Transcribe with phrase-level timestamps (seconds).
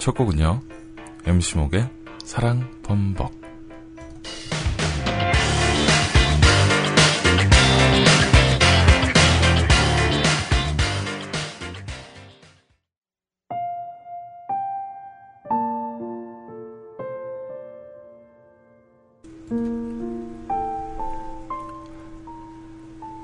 [0.00, 0.62] 첫 곡은요.
[1.26, 1.86] MC목의
[2.24, 3.38] 사랑 범벅.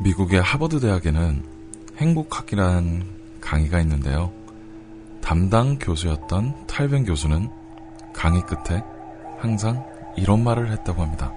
[0.02, 1.42] 미국의 하버드 대학에는
[1.96, 4.30] 행복학이란 강의가 있는데요.
[5.26, 7.50] 담당 교수였던 탈변 교수는
[8.12, 8.80] 강의 끝에
[9.40, 9.84] 항상
[10.16, 11.34] 이런 말을 했다고 합니다.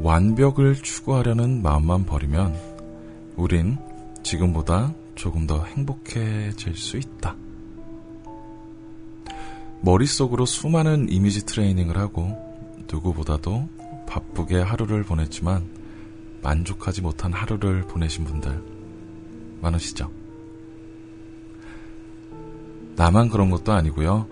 [0.00, 2.52] 완벽을 추구하려는 마음만 버리면
[3.36, 3.78] 우린
[4.24, 7.36] 지금보다 조금 더 행복해질 수 있다.
[9.82, 12.49] 머릿속으로 수많은 이미지 트레이닝을 하고
[12.90, 13.68] 누구보다도
[14.06, 15.68] 바쁘게 하루를 보냈지만
[16.42, 18.62] 만족하지 못한 하루를 보내신 분들
[19.60, 20.10] 많으시죠?
[22.96, 24.26] 나만 그런 것도 아니고요.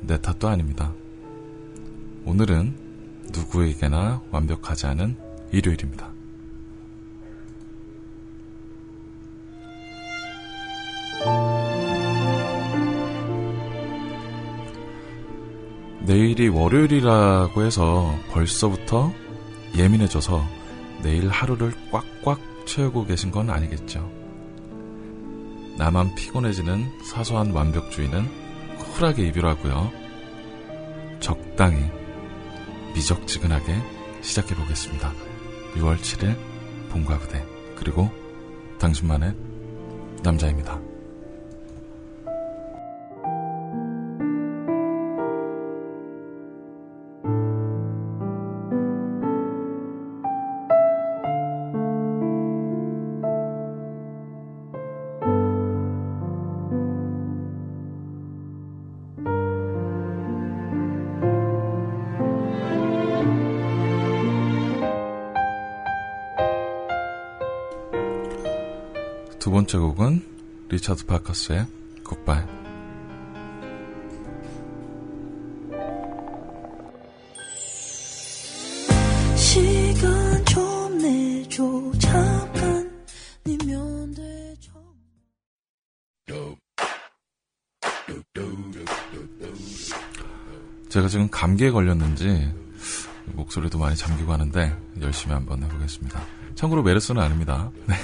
[0.00, 0.92] 내 탓도 아닙니다.
[2.24, 2.74] 오늘은
[3.32, 5.16] 누구에게나 완벽하지 않은
[5.52, 6.13] 일요일입니다.
[16.06, 19.12] 내일이 월요일이라고 해서 벌써부터
[19.76, 20.44] 예민해져서
[21.02, 24.10] 내일 하루를 꽉꽉 채우고 계신 건 아니겠죠.
[25.78, 28.28] 나만 피곤해지는 사소한 완벽주의는
[28.78, 29.90] 쿨하게 이별하고요.
[31.20, 31.78] 적당히
[32.94, 33.74] 미적지근하게
[34.20, 35.10] 시작해 보겠습니다.
[35.74, 36.36] 6월 7일
[36.90, 37.44] 봄과 그대
[37.76, 38.10] 그리고
[38.78, 39.34] 당신만의
[40.22, 40.93] 남자입니다.
[69.44, 70.24] 두 번째 곡은
[70.70, 71.66] 리차드 파커스의
[72.02, 72.46] 굿바이.
[84.14, 84.96] 되죠
[90.88, 92.50] 제가 지금 감기에 걸렸는지
[93.34, 96.24] 목소리도 많이 잠기고 하는데 열심히 한번 해보겠습니다.
[96.54, 97.70] 참고로 메르스는 아닙니다.
[97.86, 97.94] 네.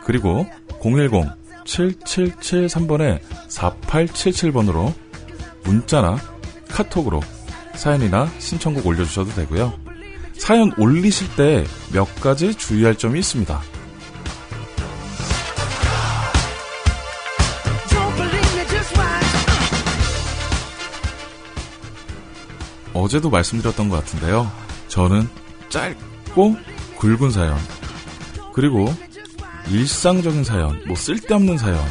[0.06, 0.46] 그리고
[0.81, 3.19] 010-7773번에
[3.50, 4.94] 4877번으로
[5.63, 6.18] 문자나
[6.69, 7.22] 카톡으로
[7.73, 9.73] 사연이나 신청곡 올려주셔도 되고요.
[10.38, 13.59] 사연 올리실 때 몇 가지 주의할 점이 있습니다.
[22.94, 24.50] 어제도 말씀드렸던 것 같은데요.
[24.96, 25.28] 저는
[25.68, 26.56] 짧고
[26.98, 27.58] 굵은 사연,
[28.54, 28.88] 그리고
[29.70, 31.84] 일상적인 사연, 뭐 쓸데없는 사연,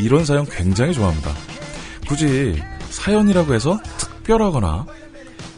[0.00, 1.30] 이런 사연 굉장히 좋아합니다.
[2.08, 2.60] 굳이
[2.90, 4.86] 사연이라고 해서 특별하거나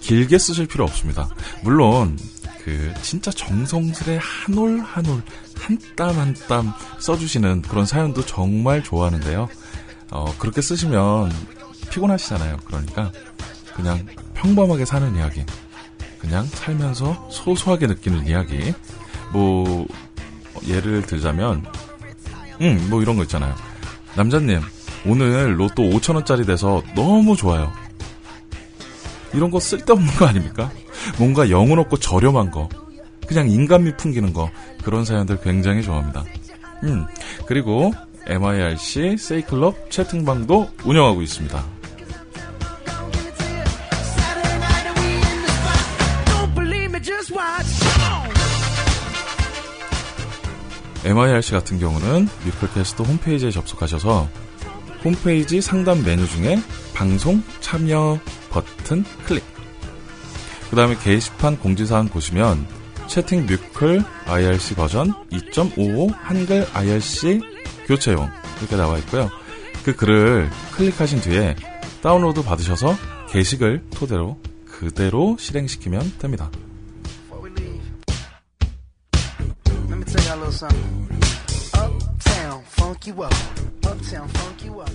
[0.01, 1.31] 길게 쓰실 필요 없습니다.
[1.63, 2.19] 물론,
[2.63, 5.23] 그, 진짜 정성스레 한 올 한 올,
[5.59, 9.49] 한 땀 한 땀 써주시는 그런 사연도 정말 좋아하는데요.
[10.11, 11.33] 어, 그렇게 쓰시면
[11.91, 12.59] 피곤하시잖아요.
[12.67, 13.11] 그러니까,
[13.75, 15.47] 그냥 평범하게 사는 이야기.
[16.23, 18.73] 그냥 살면서 소소하게 느끼는 이야기.
[19.33, 19.87] 뭐,
[20.69, 21.65] 예를 들자면,
[22.61, 23.55] 음, 뭐 이런 거 있잖아요.
[24.15, 24.61] 남자님,
[25.05, 27.73] 오늘 로또 5천원짜리 돼서 너무 좋아요.
[29.35, 30.71] 이런 거 쓸데없는 거 아닙니까?
[31.19, 32.69] 뭔가 영혼 없고 저렴한 거.
[33.27, 34.49] 그냥 인간미 풍기는 거.
[34.85, 36.25] 그런 사연들 굉장히 좋아합니다.
[36.85, 37.05] 음,
[37.47, 37.93] 그리고
[38.27, 41.82] MIRC 세이클럽 채팅방도 운영하고 있습니다.
[51.05, 54.29] MIRC 같은 경우는 뮤클캐스트 홈페이지에 접속하셔서
[55.05, 56.59] 홈페이지 상단 메뉴 중에
[56.95, 58.21] 방송 참여
[58.51, 59.43] 버튼 클릭.
[60.71, 62.67] 그 다음에 게시판 공지사항 보시면
[63.09, 67.41] 채팅 뮤클 IRC 버전 2.55 한글 IRC
[67.87, 69.29] 교체용 이렇게 나와 있고요.
[69.85, 71.57] 그 글을 클릭하신 뒤에
[72.01, 72.97] 다운로드 받으셔서
[73.29, 76.51] 게시글 토대로 그대로 실행시키면 됩니다.
[80.33, 81.09] Y'all a little something.
[81.75, 83.35] Uptown, funk you up.
[83.85, 84.91] Uptown, funk you up.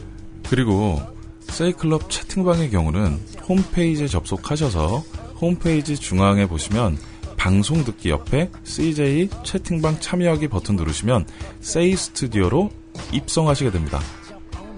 [0.50, 1.02] 그리고
[1.50, 5.04] 세이클럽 채팅방의 경우는 홈페이지에 접속하셔서
[5.40, 6.98] 홈페이지 중앙에 보시면
[7.36, 11.26] 방송 듣기 옆에 CJ 채팅방 참여하기 버튼 누르시면
[11.62, 12.72] 세이 스튜디오로
[13.12, 14.00] 입성하시게 됩니다.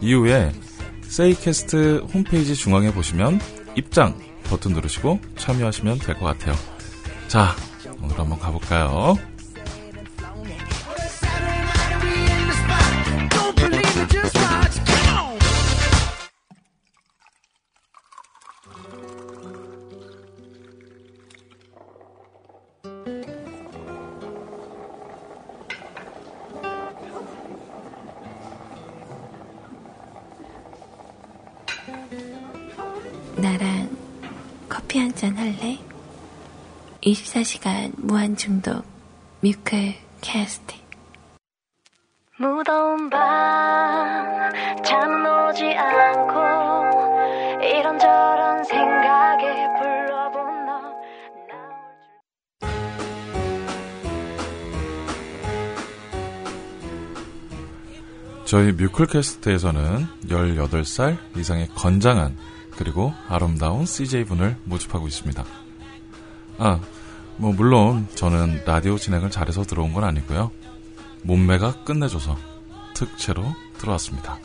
[0.02, 0.52] 이후에
[1.04, 3.40] 세이캐스트 홈페이지 중앙에 보시면
[3.76, 6.56] 입장 버튼 누르시고 참여하시면 될 것 같아요.
[7.28, 7.56] 자,
[8.02, 9.16] 오늘 한번 가볼까요?
[37.40, 38.84] 24시간 무한 중독
[39.42, 40.80] 뮤클 캐스팅
[42.38, 44.52] 무더운 밤
[44.84, 46.34] 잠은 오지 않고
[47.64, 50.82] 이런저런 생각에 불러본 너
[58.46, 62.38] 저희 뮤클캐스트에서는 18살 이상의 건장한
[62.78, 65.44] 그리고 아름다운 CJ분을 모집하고 있습니다.
[66.58, 66.80] 아,
[67.40, 70.52] 뭐 물론 저는 라디오 진행을 잘해서 들어온 건 아니고요.
[71.24, 72.38] 몸매가 끝내줘서
[72.94, 74.38] 특채로 들어왔습니다.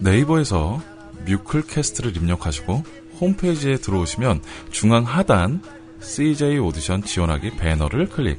[0.00, 0.80] 네이버에서
[1.26, 2.82] 뮤클캐스트를 입력하시고
[3.20, 4.40] 홈페이지에 들어오시면
[4.70, 5.60] 중앙 하단
[6.00, 8.38] CJ 오디션 지원하기 배너를 클릭.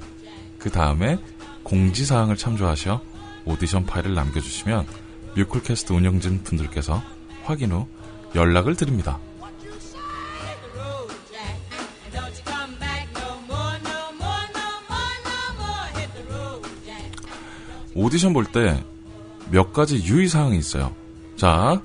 [0.58, 1.20] 그 다음에
[1.62, 3.02] 공지사항을 참조하셔
[3.46, 4.88] 오디션 파일을 남겨주시면
[5.36, 7.02] 뮤클캐스트 운영진 분들께서
[7.44, 7.88] 확인 후
[8.36, 9.20] 연락을 드립니다.
[17.96, 18.82] 오디션 볼 때
[19.52, 20.96] 몇 가지 유의사항이 있어요.
[21.36, 21.82] 자,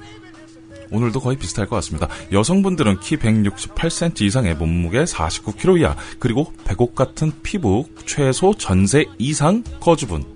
[0.90, 2.08] 오늘도 거의 비슷할 것 같습니다.
[2.30, 10.33] 여성분들은 키 168cm 이상의 몸무게 49kg 이하, 그리고 백옥 같은 피부, 최소 전세 이상 거주분.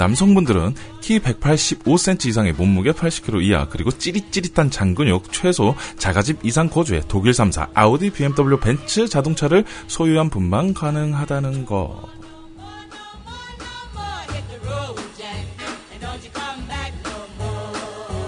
[0.00, 7.32] 남성분들은 키 185cm 이상의 몸무게 80kg 이하, 그리고 찌릿찌릿한 장근육, 최소 자가집 이상 거주에 독일
[7.32, 12.08] 3사, 아우디, BMW, 벤츠 자동차를 소유한 분만 가능하다는 거.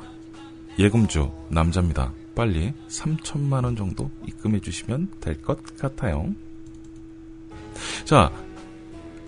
[0.79, 2.13] 예금주 남자입니다.
[2.35, 6.35] 빨리 3천만 원 정도 입금해 주시면 될 것 같아요.
[8.05, 8.31] 자,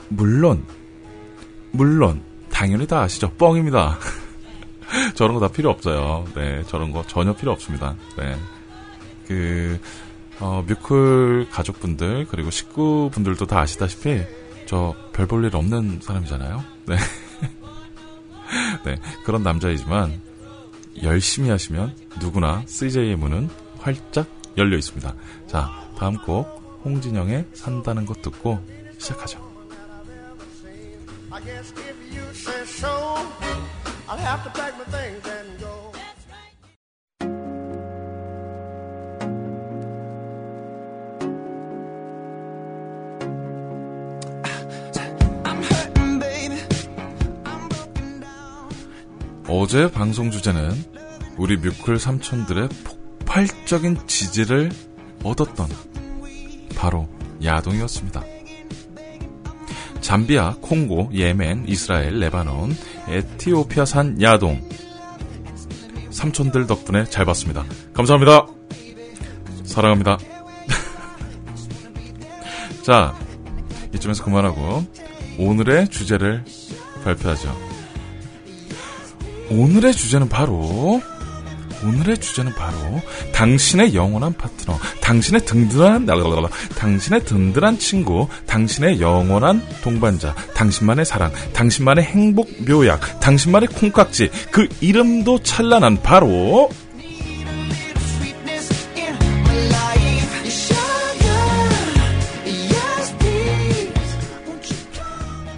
[0.08, 0.64] 물론
[1.72, 3.30] 물론 당연히 다 아시죠?
[3.32, 3.98] 뻥입니다.
[5.14, 6.24] 저런 거 다 필요 없어요.
[6.34, 7.96] 네, 저런 거 전혀 필요 없습니다.
[8.16, 8.36] 네.
[9.26, 9.78] 그
[10.40, 14.22] 어, 뮤클 가족분들 그리고 식구분들도 다 아시다시피
[14.66, 16.64] 저 별 볼 일 없는 사람이잖아요.
[16.86, 16.96] 네.
[18.84, 20.20] 네, 그런 남자이지만
[21.04, 25.14] 열심히 하시면 누구나 CJ의 문은 활짝 열려 있습니다.
[25.46, 28.58] 자, 다음 곡 홍진영의 산다는 것 듣고
[28.98, 29.38] 시작하죠.
[31.30, 32.88] I guess if you say so,
[34.08, 35.33] I'll have to pack my things
[49.46, 50.72] 어제 방송 주제는
[51.36, 54.70] 우리 뮤클 삼촌들의 폭발적인 지지를
[55.22, 55.68] 얻었던
[56.74, 57.08] 바로
[57.42, 58.24] 야동이었습니다.
[60.00, 62.74] 잠비아, 콩고, 예멘, 이스라엘, 레바논,
[63.08, 64.66] 에티오피아산 야동.
[66.10, 67.64] 삼촌들 덕분에 잘 봤습니다.
[67.92, 68.46] 감사합니다.
[69.64, 70.18] 사랑합니다.
[72.82, 73.14] 자,
[73.94, 74.86] 이쯤에서 그만하고
[75.38, 76.44] 오늘의 주제를
[77.02, 77.73] 발표하죠.
[79.56, 81.00] 오늘의 주제는 바로
[81.84, 90.34] 오늘의 주제는 바로 당신의 영원한 파트너, 당신의 든든한 랄랄랄라, 당신의 든든한 친구, 당신의 영원한 동반자,
[90.54, 96.70] 당신만의 사랑, 당신만의 행복 묘약, 당신만의 콩깍지, 그 이름도 찬란한 바로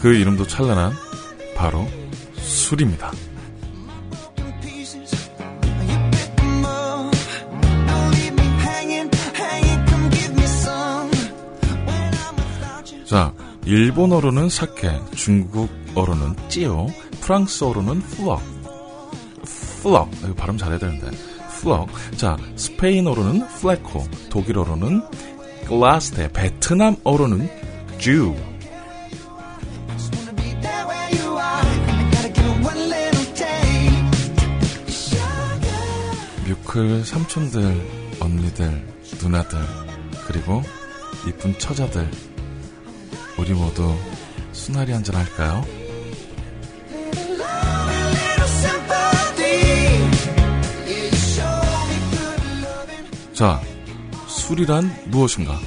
[0.00, 0.92] 그 이름도 찬란한
[1.56, 1.88] 바로
[2.36, 3.12] 술입니다.
[13.16, 13.32] 자,
[13.64, 16.88] 일본어로는 사케, 중국어로는 찌오,
[17.22, 18.42] 프랑스어로는 플럭.
[19.80, 20.10] 플럭.
[20.22, 21.10] 이거 발음 잘해야 되는데.
[21.48, 21.88] 플럭.
[22.18, 25.00] 자, 스페인어로는 플레코, 독일어로는
[25.66, 27.48] 글라스테, 베트남어로는
[27.96, 28.36] 주.
[36.46, 38.86] 뮤클 삼촌들, 언니들,
[39.22, 39.58] 누나들,
[40.26, 40.62] 그리고
[41.26, 42.35] 이쁜 처자들.
[43.38, 43.94] 우리 모두
[44.52, 45.64] 수나리 한잔 할까요?
[53.32, 53.60] 자,
[54.26, 55.58] 술이란 무엇인가?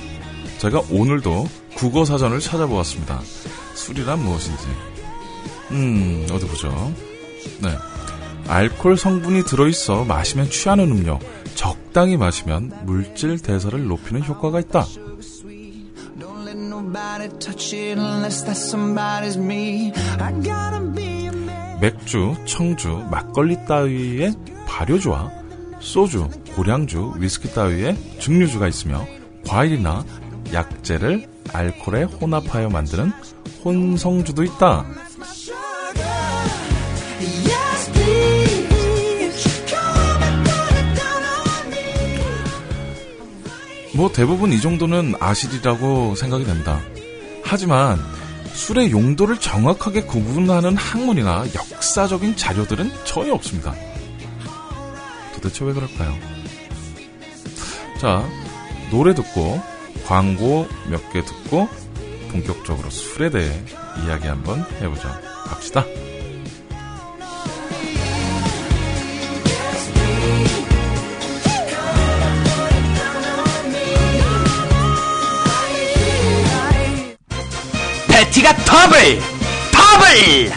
[0.58, 3.22] 제가 오늘도 국어 사전을 찾아보았습니다.
[3.76, 4.64] 술이란 무엇인지.
[5.72, 6.94] 음, 어디 보죠.
[7.62, 7.70] 네.
[8.48, 11.20] 알코올 성분이 들어있어 마시면 취하는 음료.
[11.54, 14.86] 적당히 마시면 물질 대사를 높이는 효과가 있다.
[21.82, 24.34] 맥주, 청주, 막걸리 따위의
[24.66, 25.32] 발효주와
[25.80, 29.06] 소주, 고량주, 위스키 따위의 증류주가 있으며
[29.48, 30.04] 과일이나
[30.54, 33.12] 약재를 알코올에 혼합하여 만드는
[33.64, 34.86] 혼성주도 있다.
[44.00, 46.80] 뭐 대부분 이 정도는 아실이라고 생각이 됩니다.
[47.44, 48.00] 하지만
[48.54, 53.76] 술의 용도를 정확하게 구분하는 학문이나 역사적인 자료들은 전혀 없습니다.
[55.36, 56.18] 도대체 왜 그럴까요?
[58.00, 58.26] 자,
[58.90, 59.62] 노래 듣고
[60.08, 61.68] 광고 몇 개 듣고
[62.32, 63.52] 본격적으로 술에 대해
[64.06, 65.10] 이야기 한번 해보죠.
[65.44, 65.84] 갑시다.
[78.30, 79.20] 패티가 더블!
[79.72, 80.52] 더블!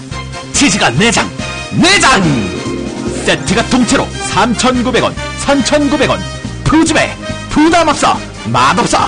[0.53, 1.27] 치즈가 4장!
[1.73, 3.25] 4장!
[3.25, 6.19] 세트가 통째로 3,900원, 3,900원!
[6.65, 7.17] 푸짐해!
[7.51, 8.19] 부담 없어!
[8.47, 8.99] 맛없어!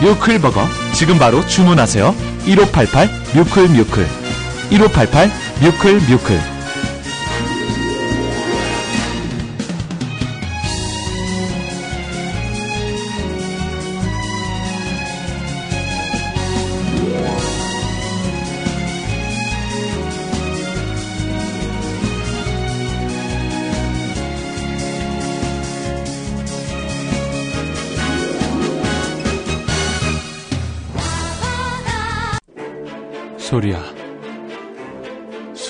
[0.00, 2.14] 뮤클버거 지금 바로 주문하세요.
[2.46, 4.08] 1588 뮤클 뮤클
[4.70, 6.57] 1588 뮤클 뮤클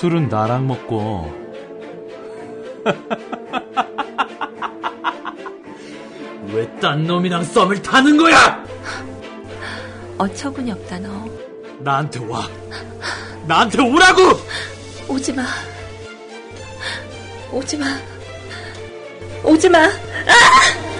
[0.09, 1.31] 술은 나랑 먹고.
[6.51, 8.65] 왜 딴 놈이랑 썸을 타는 거야?
[10.17, 11.29] 어처구니 없다 너.
[11.81, 12.47] 나한테 와.
[13.45, 14.23] 나한테 오라고!
[15.09, 15.43] 오지 마.
[17.51, 17.85] 오지 마.
[19.43, 19.87] 오지 마.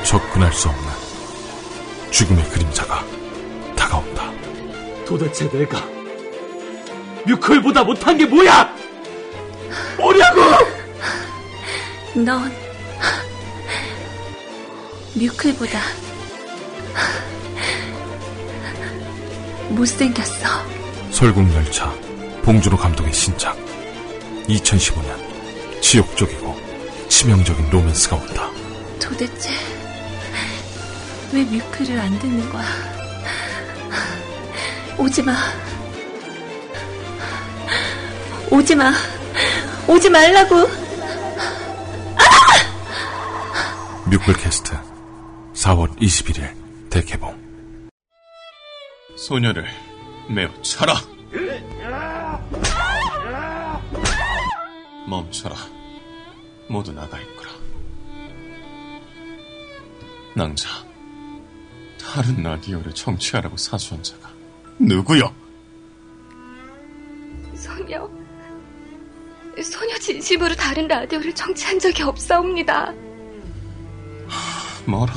[0.03, 0.83] 접근할 수 없는
[2.11, 3.03] 죽음의 그림자가
[3.75, 4.31] 다가온다.
[5.07, 5.81] 도대체 내가
[7.25, 8.77] 뮤클보다 못한 게 뭐야?
[9.97, 10.41] 뭐냐고!
[12.15, 12.51] 넌
[15.15, 15.79] 뮤클보다
[19.69, 20.47] 못생겼어.
[21.11, 21.93] 설국열차
[22.43, 23.57] 봉준호 감독의 신작
[24.47, 26.57] 2015년 지옥적이고
[27.07, 28.49] 치명적인 로맨스가 온다.
[28.99, 29.51] 도대체
[31.31, 32.65] 왜 뮤클을 안 듣는 거야?
[34.97, 35.33] 오지 마.
[38.49, 38.91] 오지 마.
[39.89, 40.55] 오지 말라고.
[44.05, 44.77] 뮤클캐스트
[45.53, 47.89] 4월 21일 대개봉
[49.17, 49.65] 소녀를
[50.29, 50.93] 매우 쳐라.
[55.08, 55.55] 멈춰라.
[56.69, 57.50] 모두 나가 있거라.
[60.36, 60.69] 낭자,
[62.00, 64.29] 다른 라디오를 청취하라고 사수한 자가
[64.77, 65.34] 누구여?
[67.55, 68.08] 소녀,
[69.63, 72.93] 소녀 진심으로 다른 라디오를 청취한 적이 없사옵니다.
[74.85, 75.13] 뭐라?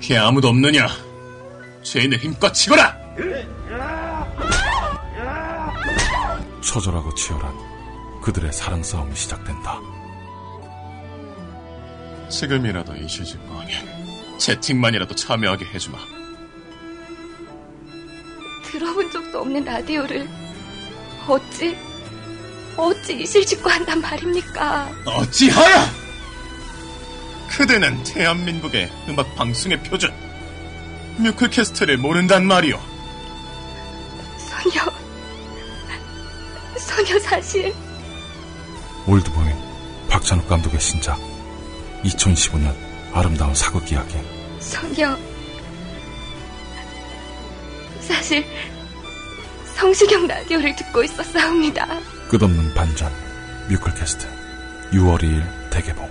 [0.00, 0.88] 걔 아무도 없느냐?
[1.82, 2.96] 죄인을 힘껏 치거라!
[6.60, 7.54] 처절하고 치열한
[8.22, 9.80] 그들의 사랑 싸움이 시작된다.
[12.28, 15.98] 지금이라도 이슈질 거면 채팅만이라도 참여하게 해주마.
[18.64, 20.28] 들어본 적도 없는 라디오를
[21.28, 21.76] 어찌
[22.76, 24.90] 어찌 이실 짓고 한단 말입니까?
[25.04, 26.04] 어찌하여!
[27.48, 30.12] 그대는 대한민국의 음악 방송의 표준
[31.18, 32.80] 뮤클캐스트를 모른단 말이오.
[34.38, 34.82] 소녀
[36.76, 37.72] 소녀 사실
[39.06, 39.54] 올드보인
[40.08, 41.18] 박찬욱 감독의 신작
[42.04, 42.74] 2015년
[43.12, 44.16] 아름다운 사극 이야기
[44.58, 45.16] 소녀
[48.00, 48.44] 사실
[49.76, 52.13] 성시경 라디오를 듣고 있었사옵니다.
[52.36, 53.12] 끝없는 반전
[53.70, 54.26] 뮤클캐스트
[54.90, 56.10] 6월 2일 대개봉.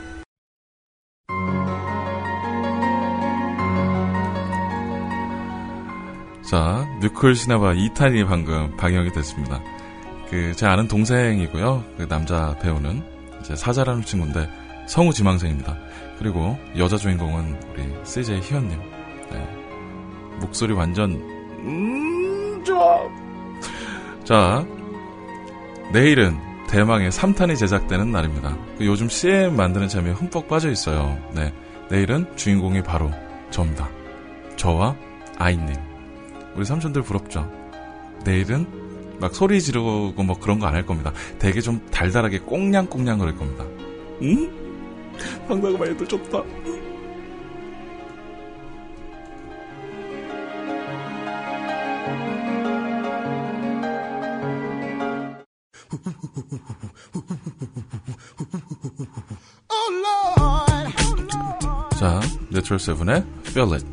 [6.49, 9.61] 자 뮤클 시네마 2탄이 방금 방영이 됐습니다.
[10.29, 11.83] 그 제 아는 동생이고요.
[11.97, 13.03] 그 남자 배우는
[13.41, 14.49] 이제 사자라는 친구인데
[14.87, 15.77] 성우 지망생입니다.
[16.19, 18.79] 그리고 여자 주인공은 우리 CJ 희연님.
[19.29, 20.37] 네.
[20.39, 21.11] 목소리 완전
[21.59, 23.09] 음 좋아.
[24.23, 24.65] 자
[25.93, 26.37] 내일은
[26.69, 28.57] 대망의 3탄이 제작되는 날입니다.
[28.77, 31.17] 그 요즘 CM 만드는 재미에 흠뻑 빠져 있어요.
[31.35, 31.53] 네.
[31.89, 33.11] 내일은 주인공이 바로
[33.51, 33.87] 저입니다.
[34.55, 34.95] 저와
[35.37, 35.75] 아이님.
[36.55, 37.49] 우리 삼촌들 부럽죠?
[38.25, 38.65] 내일은
[39.19, 41.13] 막 소리 지르고 뭐 그런 거 안 할 겁니다.
[41.37, 43.63] 되게 좀 달달하게 꽁냥꽁냥 그럴 겁니다.
[44.23, 44.49] 응?
[45.47, 46.41] 상당히 애들 좋다.
[62.73, 63.85] 내추럴 세븐의 Feel It.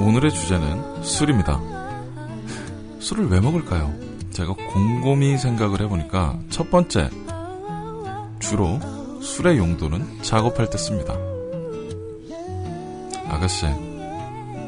[0.00, 1.60] 오늘의 주제는 술입니다.
[2.98, 3.94] 술을 왜 먹을까요?
[4.30, 7.10] 제가 곰곰이 생각을 해보니까 첫 번째,
[8.40, 8.80] 주로
[9.38, 11.14] 술의 용도는 작업할 때 씁니다.
[13.28, 13.66] 아가씨,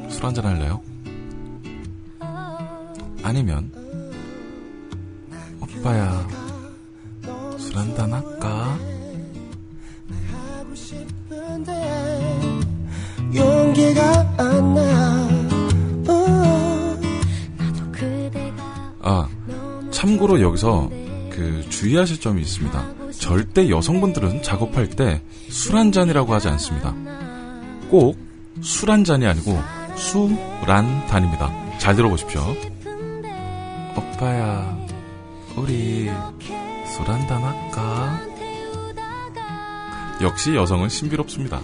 [0.09, 0.80] 술 한잔 할래요?
[3.24, 3.72] 아니면,
[5.61, 6.24] 오빠야,
[7.59, 8.78] 술 한잔 할까?
[13.35, 15.28] 용기가 안 나.
[19.00, 19.28] 아,
[19.90, 20.88] 참고로 여기서
[21.28, 22.99] 그 주의하실 점이 있습니다.
[23.31, 26.93] 절대 여성분들은 작업할 때 술 한 잔이라고 하지 않습니다.
[27.88, 28.19] 꼭
[28.59, 29.57] 술 한 잔이 아니고
[29.95, 31.49] 수란 단입니다.
[31.79, 32.43] 잘 들어보십시오.
[33.97, 34.77] 오빠야,
[35.55, 36.11] 우리
[36.93, 38.21] 술 한 잔 할까?
[40.21, 41.61] 역시 여성은 신비롭습니다.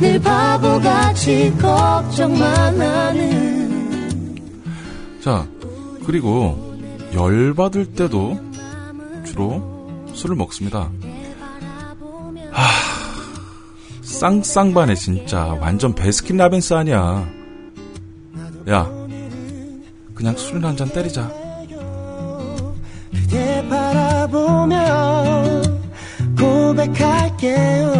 [0.00, 3.49] 늘 바보같이 걱정만 하는 자,
[6.10, 6.58] 그리고
[7.14, 8.36] 열받을 때도
[9.24, 9.62] 주로
[10.12, 10.90] 술을 먹습니다.
[12.50, 12.68] 하,
[14.02, 17.28] 쌍쌍반에 진짜 완전 베스킨 라빈스 아니야.
[18.70, 18.90] 야,
[20.12, 21.30] 그냥 술한잔 때리자.
[23.12, 25.62] 그대 바라보며
[26.36, 27.92] 고백할게요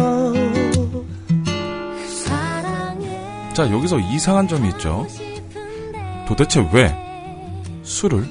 [3.53, 5.07] 자, 여기서 이상한 점이 있죠.
[6.27, 7.10] 도대체 왜
[8.01, 8.25] 술을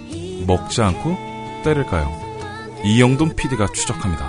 [0.49, 1.17] 먹지 않고
[1.63, 2.11] 때릴까요?
[2.85, 4.29] 이영돈 PD가 추적합니다.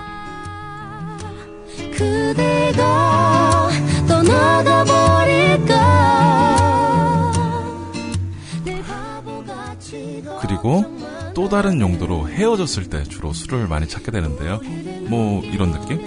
[10.41, 10.83] 그리고
[11.33, 14.59] 또 다른 용도로 헤어졌을 때 주로 술을 많이 찾게 되는데요.
[15.09, 16.01] 뭐 이런 느낌?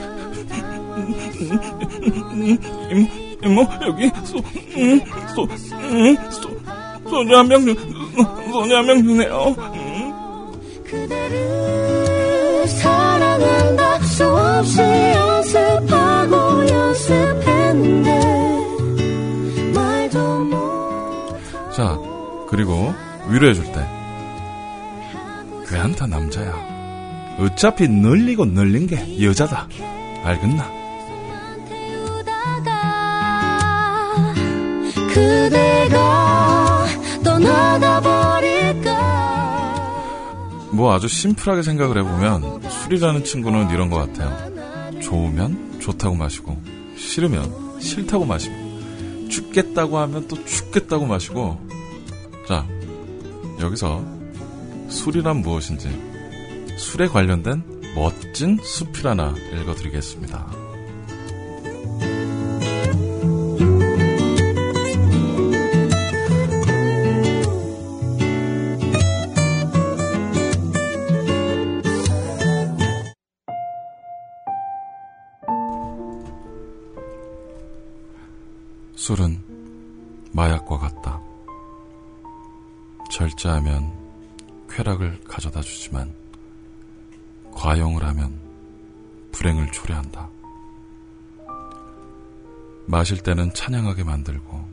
[2.91, 3.09] 이모,
[3.43, 4.39] 이모 여기 소,
[4.77, 5.01] 음,
[5.35, 5.43] 소,
[5.75, 6.51] 음, 소,
[7.09, 7.65] 소주 한 병
[8.15, 9.55] 주, 소주 한병 주네요.
[9.59, 10.13] 음.
[10.85, 18.11] 그대를 사랑한다 수없이 연습하고 연습했는데
[19.75, 21.41] 말도 못
[21.75, 21.99] 자,
[22.49, 22.95] 그리고
[23.29, 23.87] 위로해줄 때
[25.69, 26.75] 괜찮다 남자야.
[27.41, 29.67] 어차피 늘리고 늘린 게 여자다.
[30.23, 30.71] 알겠나?
[31.69, 32.71] 태우다가
[35.13, 36.87] 그대가
[37.25, 38.04] 떠나가버릴까
[40.75, 45.01] 뭐 아주 심플하게 생각을 해보면 술이라는 친구는 이런 것 같아요.
[45.01, 46.61] 좋으면 좋다고 마시고
[46.97, 48.55] 싫으면 싫다고 마시고
[49.29, 51.61] 죽겠다고 하면 또 죽겠다고 마시고
[52.49, 52.67] 자
[53.61, 54.05] 여기서
[54.89, 55.89] 술이란 무엇인지
[56.77, 57.63] 술에 관련된
[57.95, 60.64] 멋진 수필 하나 읽어드리겠습니다.
[79.05, 79.39] 술은
[80.33, 81.21] 마약과 같다.
[83.11, 83.93] 절제하면
[84.71, 86.15] 쾌락을 가져다 주지만
[87.53, 88.41] 과용을 하면
[89.31, 90.31] 불행을 초래한다.
[92.87, 94.67] 마실 때는 찬양하게 만들고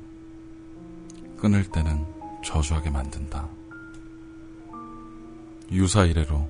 [1.36, 2.06] 끊을 때는
[2.46, 3.50] 저주하게 만든다.
[5.74, 6.48] 유사 이래로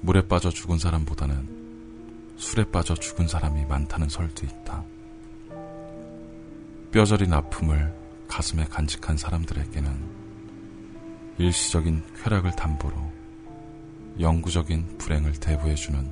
[0.00, 4.93] 물에 빠져 죽은 사람보다는 술에 빠져 죽은 사람이 많다는 설도 있다.
[6.94, 7.92] 뼈저린 아픔을
[8.28, 9.90] 가슴에 간직한 사람들에게는
[11.38, 12.94] 일시적인 쾌락을 담보로
[14.20, 16.08] 영구적인 불행을 대부해주는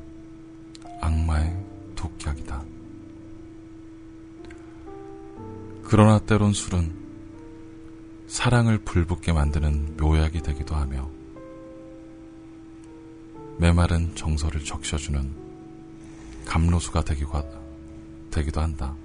[1.01, 1.57] 악마의
[1.95, 2.65] 독약이다.
[5.85, 6.93] 그러나 때론 술은
[8.27, 11.09] 사랑을 불붙게 만드는 묘약이 되기도 하며
[13.59, 15.33] 메마른 정서를 적셔주는
[16.45, 17.63] 감로수가 되기도,
[18.61, 18.97] 한다.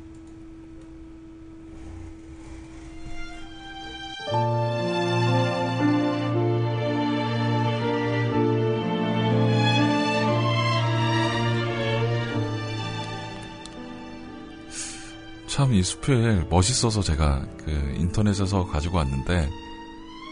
[15.78, 19.48] 이 수필 멋있어서 제가 그 인터넷에서 가지고 왔는데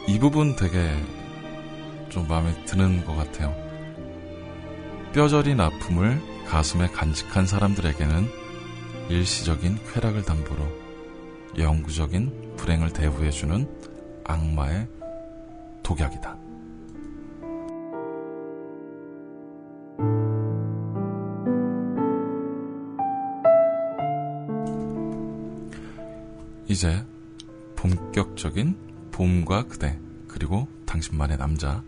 [0.07, 0.91] 이 부분 되게
[2.09, 3.55] 좀 마음에 드는 것 같아요.
[5.13, 8.27] 뼈저린 아픔을 가슴에 간직한 사람들에게는
[9.09, 10.65] 일시적인 쾌락을 담보로
[11.59, 13.69] 영구적인 불행을 대부해주는
[14.23, 14.87] 악마의
[15.83, 16.44] 독약이다.
[26.75, 27.05] 이제
[27.77, 28.75] 본격적인
[29.11, 31.81] 봄과 그대 그리고 당신만의 남자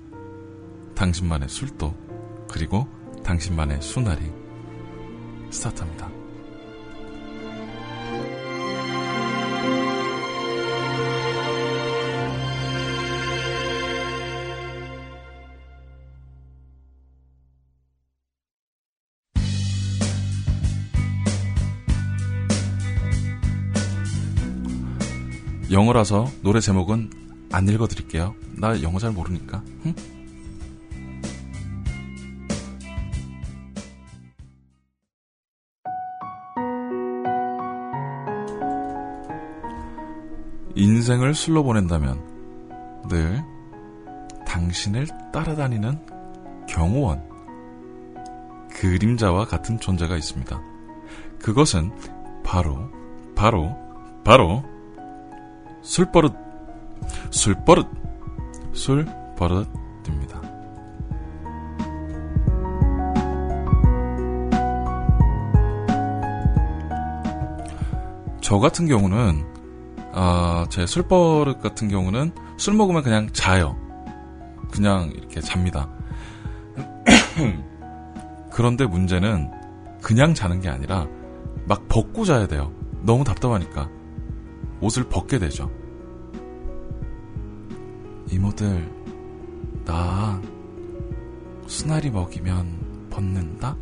[0.96, 1.94] 당신만의 술도
[2.48, 2.88] 그리고
[3.22, 4.32] 당신만의 수날이
[5.50, 6.17] 스타트합니다.
[25.88, 27.10] 영어라서 노래 제목은
[27.52, 28.36] 안 읽어드릴게요.
[28.58, 29.64] 나 영어 잘 모르니까.
[29.86, 29.94] 응?
[40.76, 43.42] 인생을 술로 보낸다면 늘
[44.46, 46.06] 당신을 따라다니는
[46.68, 47.24] 경호원,
[48.72, 50.62] 그림자와 같은 존재가 있습니다.
[51.40, 51.92] 그것은
[52.44, 52.92] 바로,
[53.36, 53.76] 바로,
[54.26, 54.64] 바로
[55.88, 56.36] 술버릇,
[57.32, 57.88] 술버릇,
[58.74, 60.42] 술버릇입니다.
[68.42, 69.46] 저 같은 경우는
[70.12, 73.78] 아, 제 술버릇 같은 경우는 술 먹으면 그냥 자요.
[74.70, 75.90] 그냥 이렇게 잡니다.
[78.52, 79.50] 그런데 문제는
[80.02, 81.08] 그냥 자는 게 아니라
[81.66, 82.74] 막 벗고 자야 돼요.
[83.04, 83.90] 너무 답답하니까.
[84.82, 85.72] 옷을 벗게 되죠.
[88.32, 88.92] 이모들,
[89.86, 90.42] 나
[91.66, 93.76] 수나리 먹이면 벗는다?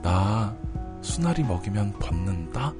[0.03, 0.57] 나
[1.01, 2.73] 수나리 먹이면 벗는다?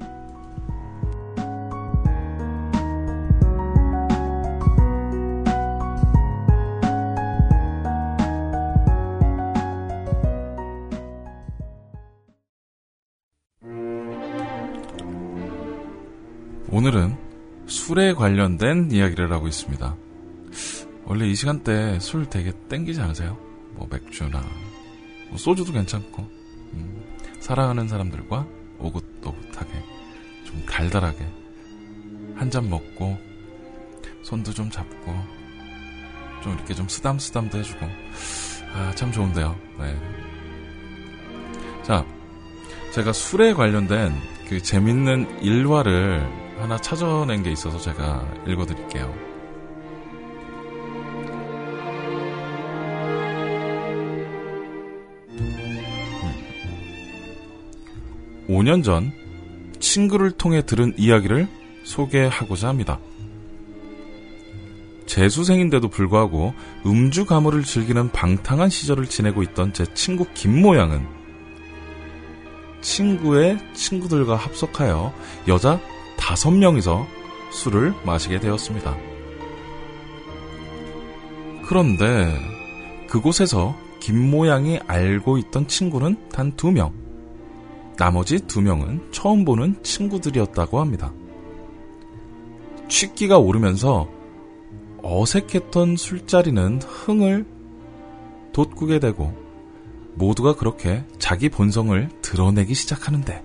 [16.71, 17.15] 오늘은
[17.67, 19.95] 술에 관련된 이야기를 하고 있습니다.
[21.05, 23.37] 원래 이 시간대 술 되게 땡기지 않으세요?
[23.75, 24.43] 뭐 맥주나
[25.29, 26.21] 뭐 소주도 괜찮고
[26.73, 27.03] 음,
[27.39, 28.45] 사랑하는 사람들과
[28.79, 29.71] 오긋오긋하게
[30.45, 31.25] 좀 달달하게
[32.35, 33.17] 한 잔 먹고
[34.23, 35.13] 손도 좀 잡고
[36.41, 37.85] 좀 이렇게 좀 쓰담쓰담도 해주고
[38.75, 39.55] 아 참 좋은데요.
[39.79, 39.95] 네.
[41.83, 42.05] 자
[42.93, 44.13] 제가 술에 관련된
[44.49, 46.21] 그 재밌는 일화를
[46.59, 49.32] 하나 찾아낸 게 있어서 제가 읽어드릴게요.
[58.53, 59.11] 5년 전
[59.79, 61.47] 친구를 통해 들은 이야기를
[61.83, 62.99] 소개하고자 합니다.
[65.05, 66.53] 재수생인데도 불구하고
[66.85, 71.05] 음주 가무를 즐기는 방탕한 시절을 지내고 있던 제 친구 김모양은
[72.81, 75.13] 친구의 친구들과 합석하여
[75.47, 75.79] 여자
[76.17, 77.07] 다섯 명이서
[77.51, 78.95] 술을 마시게 되었습니다.
[81.65, 82.39] 그런데
[83.07, 87.02] 그곳에서 김모양이 알고 있던 친구는 단두 명.
[87.97, 91.13] 나머지 두 명은 처음 보는 친구들이었다고 합니다.
[92.89, 94.09] 취기가 오르면서
[95.01, 97.45] 어색했던 술자리는 흥을
[98.53, 99.33] 돋구게 되고
[100.15, 103.43] 모두가 그렇게 자기 본성을 드러내기 시작하는데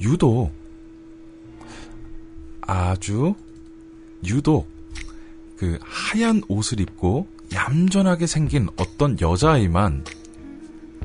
[0.00, 0.52] 유독
[2.60, 3.34] 아주
[4.24, 4.68] 유독
[5.56, 10.04] 그 하얀 옷을 입고 얌전하게 생긴 어떤 여자아이만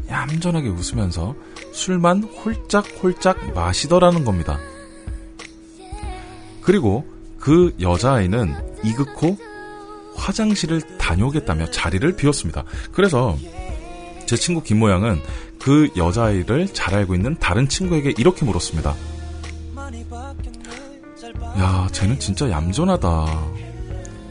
[0.09, 1.35] 얌전하게 웃으면서
[1.71, 4.59] 술만 홀짝홀짝 마시더라는 겁니다.
[6.61, 7.05] 그리고
[7.39, 9.37] 그 여자아이는 이극호
[10.15, 12.63] 화장실을 다녀오겠다며 자리를 비웠습니다.
[12.91, 13.37] 그래서
[14.25, 15.21] 제 친구 김모양은
[15.59, 18.95] 그 여자아이를 잘 알고 있는 다른 친구에게 이렇게 물었습니다.
[21.59, 23.25] 야, 쟤는 진짜 얌전하다.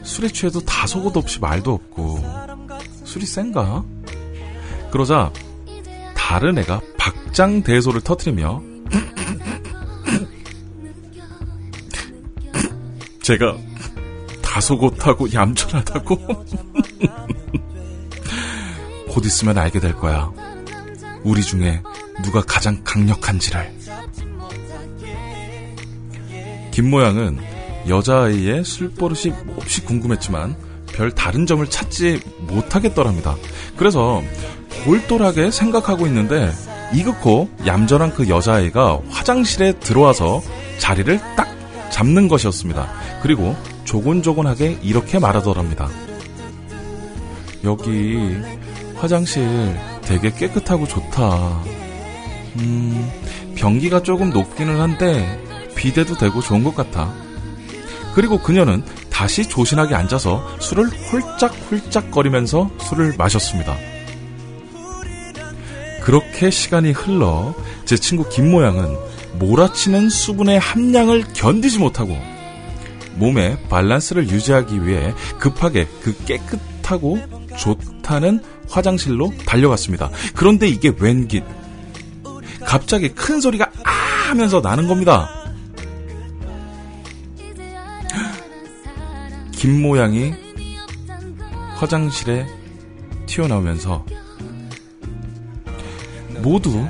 [0.03, 2.19] 술에 취해도 다소곳 없이 말도 없고
[3.03, 3.83] 술이 센가?
[4.91, 5.31] 그러자
[6.27, 8.59] 다른 애가 박장대소를 터트리며
[13.21, 13.55] 제가
[14.41, 16.17] 다소곳하고 얌전하다고
[19.07, 20.31] 곧 있으면 알게 될 거야.
[21.23, 21.83] 우리 중에
[22.23, 23.71] 누가 가장 강력한지를.
[26.71, 27.37] 김모양은
[27.87, 30.55] 여자아이의 술버릇이 몹시 궁금했지만
[30.87, 33.35] 별 다른 점을 찾지 못하겠더랍니다.
[33.77, 34.23] 그래서
[34.83, 36.51] 골똘하게 생각하고 있는데
[36.93, 40.41] 이극호 얌전한 그 여자아이가 화장실에 들어와서
[40.77, 41.47] 자리를 딱
[41.89, 42.87] 잡는 것이었습니다.
[43.21, 45.89] 그리고 조곤조곤하게 이렇게 말하더랍니다.
[47.63, 48.37] 여기
[48.95, 51.63] 화장실 되게 깨끗하고 좋다.
[52.57, 53.11] 음,
[53.55, 55.41] 변기가 조금 높기는 한데
[55.75, 57.13] 비대도 되고 좋은 것 같아.
[58.13, 63.75] 그리고 그녀는 다시 조신하게 앉아서 술을 홀짝홀짝거리면서 술을 마셨습니다.
[66.05, 68.95] 그렇게 시간이 흘러 제 친구 김모양은
[69.39, 72.15] 몰아치는 수분의 함량을 견디지 못하고
[73.15, 77.17] 몸의 밸런스를 유지하기 위해 급하게 그 깨끗하고
[77.57, 78.39] 좋다는
[78.69, 80.11] 화장실로 달려갔습니다.
[80.35, 81.43] 그런데 이게 웬길
[82.63, 83.91] 갑자기 큰 소리가 아
[84.29, 85.27] 하면서 나는 겁니다.
[89.53, 90.33] 김 모양이
[91.77, 92.45] 화장실에
[93.25, 94.05] 튀어나오면서
[96.45, 96.87] 모두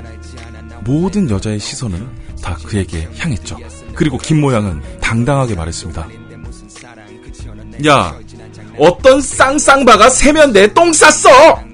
[0.84, 2.06] 모든 여자의 시선은
[2.42, 3.56] 다 그에게 향했죠.
[3.94, 6.06] 그리고 김 모양은 당당하게 말했습니다.
[7.86, 8.18] 야,
[8.78, 11.64] 어떤 쌍쌍바가 세면 내똥 쌌어!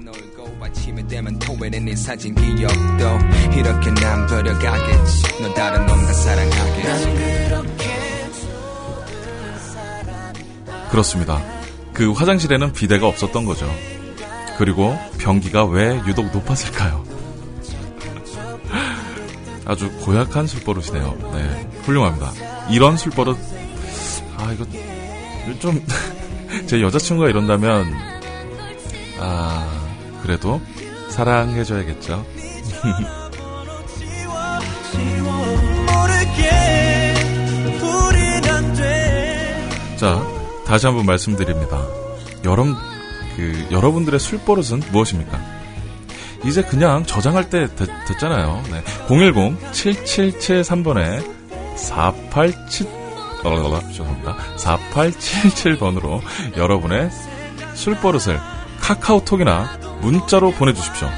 [10.89, 11.43] 그렇습니다.
[11.91, 13.69] 그 화장실에는 비대가 없었던 거죠.
[14.57, 17.12] 그리고 변기가 왜 유독 높았을까요?
[19.65, 21.31] 아주 고약한 술버릇이네요.
[21.33, 22.31] 네, 훌륭합니다.
[22.69, 23.37] 이런 술버릇,
[24.37, 24.65] 아, 이거,
[25.59, 25.83] 좀,
[26.67, 27.93] 제 여자친구가 이런다면,
[29.19, 29.67] 아,
[30.21, 30.61] 그래도
[31.09, 32.25] 사랑해줘야겠죠.
[39.97, 40.21] 자,
[40.65, 41.81] 다시 한번 말씀드립니다.
[42.43, 42.75] 여러분
[43.37, 45.39] 그 여러분들의 술버릇은 무엇입니까?
[46.45, 48.83] 이제 그냥 저장할 때 됐, 잖아요 네.
[49.07, 51.23] 010-7773번에
[51.77, 53.03] 487
[53.43, 54.37] 어, 죄송합니다.
[54.57, 56.21] 4877번으로
[56.55, 57.09] 여러분의
[57.73, 58.39] 술버릇을
[58.79, 61.09] 카카오톡이나 문자로 보내주십시오.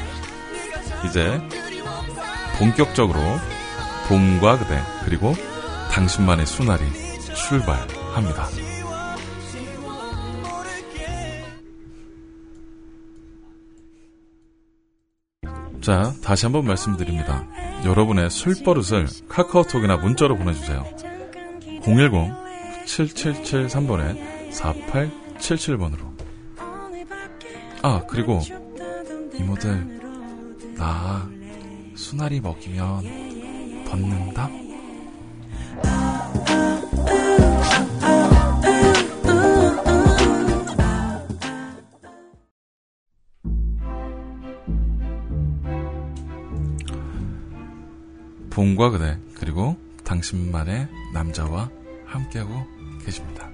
[1.06, 1.40] 이제
[2.58, 3.20] 본격적으로
[4.08, 5.36] 봄과 그대 그리고
[5.92, 6.84] 당신만의 수날이
[7.36, 8.75] 출발합니다.
[15.86, 17.46] 자, 다시 한번 말씀드립니다.
[17.86, 20.84] 여러분의 술버릇을 카카오톡이나 문자로 보내주세요.
[21.84, 26.00] 010-7773번에 4877번으로.
[27.84, 28.42] 아, 그리고
[29.36, 31.30] 이모들, 나
[31.94, 34.50] 수나리 먹이면 벗는다?
[48.66, 51.70] 봄과 그대 그리고 당신만의 남자와
[52.06, 52.66] 함께하고
[53.06, 53.52] 계십니다.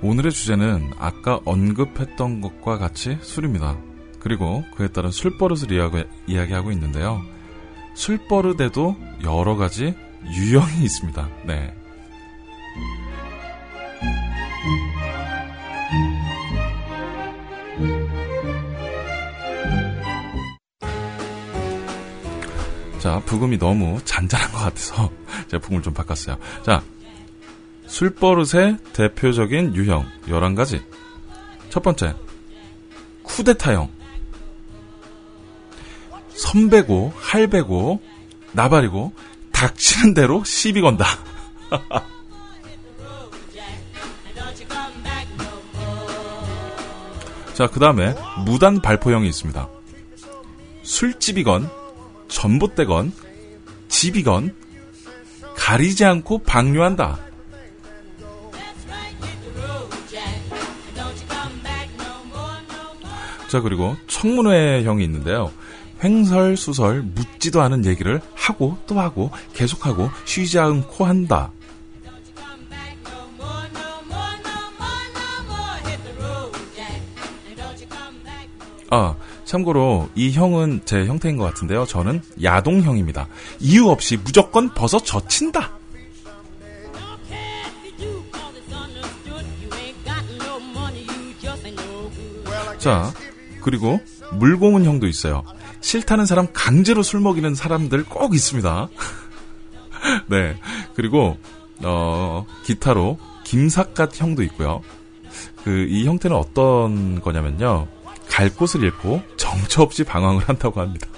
[0.00, 3.76] 오늘의 주제는 아까 언급했던 것과 같이 술입니다.
[4.20, 7.20] 그리고 그에 따른 술버릇을 이야기, 하고 있는데요.
[7.94, 11.28] 술버릇에도 여러 가지 유형이 있습니다.
[11.46, 11.74] 네.
[23.06, 25.12] 자, 부금이 너무 잔잔한 것 같아서
[25.46, 26.38] 제가 부금을 좀 바꿨어요.
[26.64, 26.82] 자,
[27.86, 30.82] 술버릇의 대표적인 유형 11가지.
[31.68, 32.16] 첫 번째,
[33.22, 33.92] 쿠데타형.
[36.30, 38.02] 선배고, 할배고,
[38.50, 39.12] 나발이고,
[39.52, 41.06] 닥치는 대로 시비 건다.
[47.54, 49.68] 자, 그 다음에 무단 발포형이 있습니다.
[50.82, 51.70] 술집이건
[52.28, 53.12] 전봇대건
[53.88, 54.54] 집이건
[55.56, 57.18] 가리지 않고 방류한다.
[63.48, 65.52] 자 그리고 청문회형이 있는데요.
[66.02, 71.52] 횡설수설 묻지도 않은 얘기를 하고 또 하고 계속하고 쉬지 않고 한다.
[78.88, 81.86] 아, 참고로 이 형은 제 형태인 것 같은데요.
[81.86, 83.28] 저는 야동형입니다.
[83.60, 85.78] 이유 없이 무조건 벗어 젖힌다.
[92.78, 93.12] 자,
[93.62, 94.00] 그리고
[94.32, 95.44] 물고문 형도 있어요.
[95.80, 98.88] 싫다는 사람 강제로 술 먹이는 사람들 꼭 있습니다.
[100.26, 100.56] 네.
[100.94, 101.36] 그리고,
[101.84, 104.82] 어, 기타로 김삿갓 형도 있고요.
[105.64, 107.88] 그, 이 형태는 어떤 거냐면요.
[108.36, 111.08] 갈 곳을 잃고 정처 없이 방황을 한다고 합니다.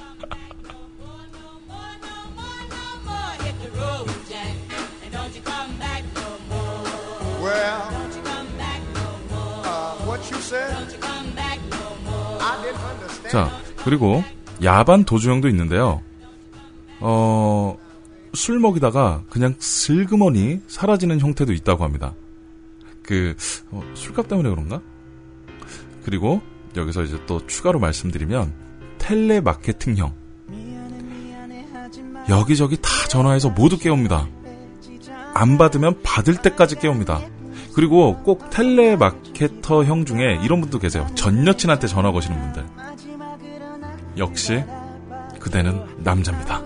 [13.28, 13.50] 자,
[13.84, 14.22] 그리고
[14.62, 16.00] 야반 도주형도 있는데요.
[17.00, 17.76] 어,
[18.32, 22.14] 술 먹이다가 그냥 슬그머니 사라지는 형태도 있다고 합니다.
[23.02, 23.34] 그,
[23.72, 24.80] 어, 술값 때문에 그런가?
[26.04, 26.40] 그리고
[26.78, 28.52] 여기서 이제 또 추가로 말씀드리면
[28.98, 30.14] 텔레마케팅형
[32.28, 34.28] 여기저기 다 전화해서 모두 깨웁니다.
[35.34, 37.20] 안 받으면 받을 때까지 깨웁니다.
[37.74, 41.06] 그리고 꼭 텔레마케터형 중에 이런 분도 계세요.
[41.14, 42.66] 전 여친한테 전화 거시는 분들.
[44.18, 44.62] 역시
[45.38, 46.62] 그대는 남자입니다.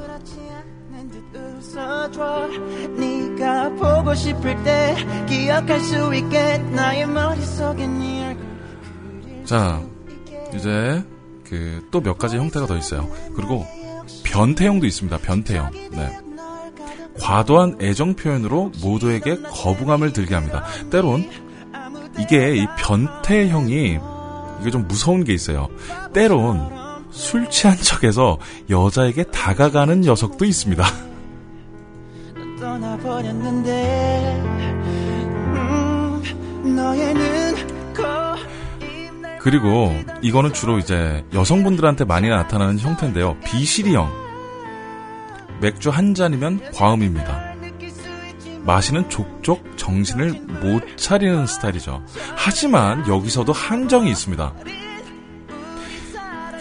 [9.44, 9.83] 자
[10.55, 11.03] 이제
[11.48, 13.09] 그 또 몇 가지 형태가 더 있어요.
[13.37, 13.67] 그리고
[14.25, 15.19] 변태형도 있습니다.
[15.19, 15.71] 변태형.
[15.92, 16.19] 네.
[17.21, 20.65] 과도한 애정 표현으로 모두에게 거부감을 들게 합니다.
[20.90, 21.29] 때론
[22.19, 23.98] 이게 이 변태형이
[24.61, 25.69] 이게 좀 무서운 게 있어요.
[26.15, 26.71] 때론
[27.11, 28.38] 술 취한 척해서
[28.71, 30.83] 여자에게 다가가는 녀석도 있습니다.
[36.65, 36.75] 음,
[39.43, 43.37] 그리고 이거는 주로 이제 여성분들한테 많이 나타나는 형태인데요.
[43.45, 44.09] 비실이형.
[45.61, 47.53] 맥주 한 잔이면 과음입니다.
[48.65, 50.33] 마시는 족족 정신을
[50.63, 52.05] 못 차리는 스타일이죠.
[52.37, 54.55] 하지만 여기서도 한정이 있습니다.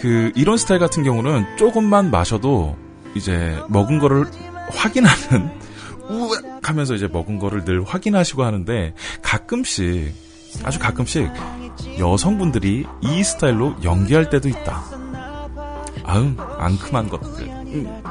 [0.00, 2.76] 그 이런 스타일 같은 경우는 조금만 마셔도
[3.14, 4.24] 이제 먹은 거를
[4.70, 5.50] 확인하는
[6.10, 10.12] 우악 하면서 이제 먹은 거를 늘 확인하시고 하는데 가끔씩
[10.64, 11.30] 아주 가끔씩
[11.98, 14.82] 여성분들이 이 스타일로 연기할 때도 있다.
[16.04, 17.48] 아응 앙큼한 것들.
[17.48, 18.02] 음.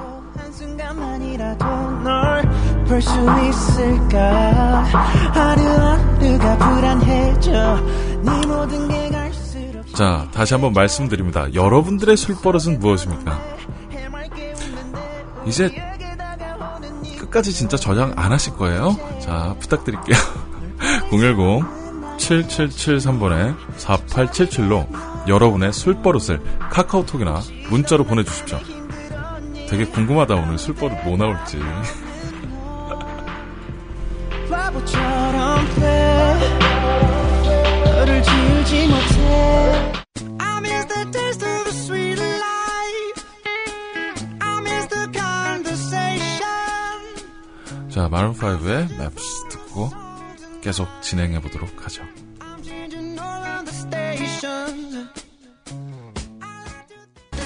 [9.91, 11.53] 네자 다시 한번 말씀드립니다.
[11.53, 13.39] 여러분들의 술버릇은 무엇입니까?
[15.45, 15.69] 이제
[17.19, 18.95] 끝까지 진짜 저장 안 하실 거예요?
[19.19, 20.17] 자 부탁드릴게요.
[21.11, 21.80] 010
[22.21, 24.87] 7773번에 4877로
[25.27, 26.41] 여러분의 술버릇을
[26.71, 28.59] 카카오톡이나 문자로 보내주십시오.
[29.69, 31.59] 되게 궁금하다 오늘 술버릇 뭐 나올지.
[47.89, 50.10] 자 마룬5의 맵스 듣고
[50.61, 52.03] 계속 진행해 보도록 하죠.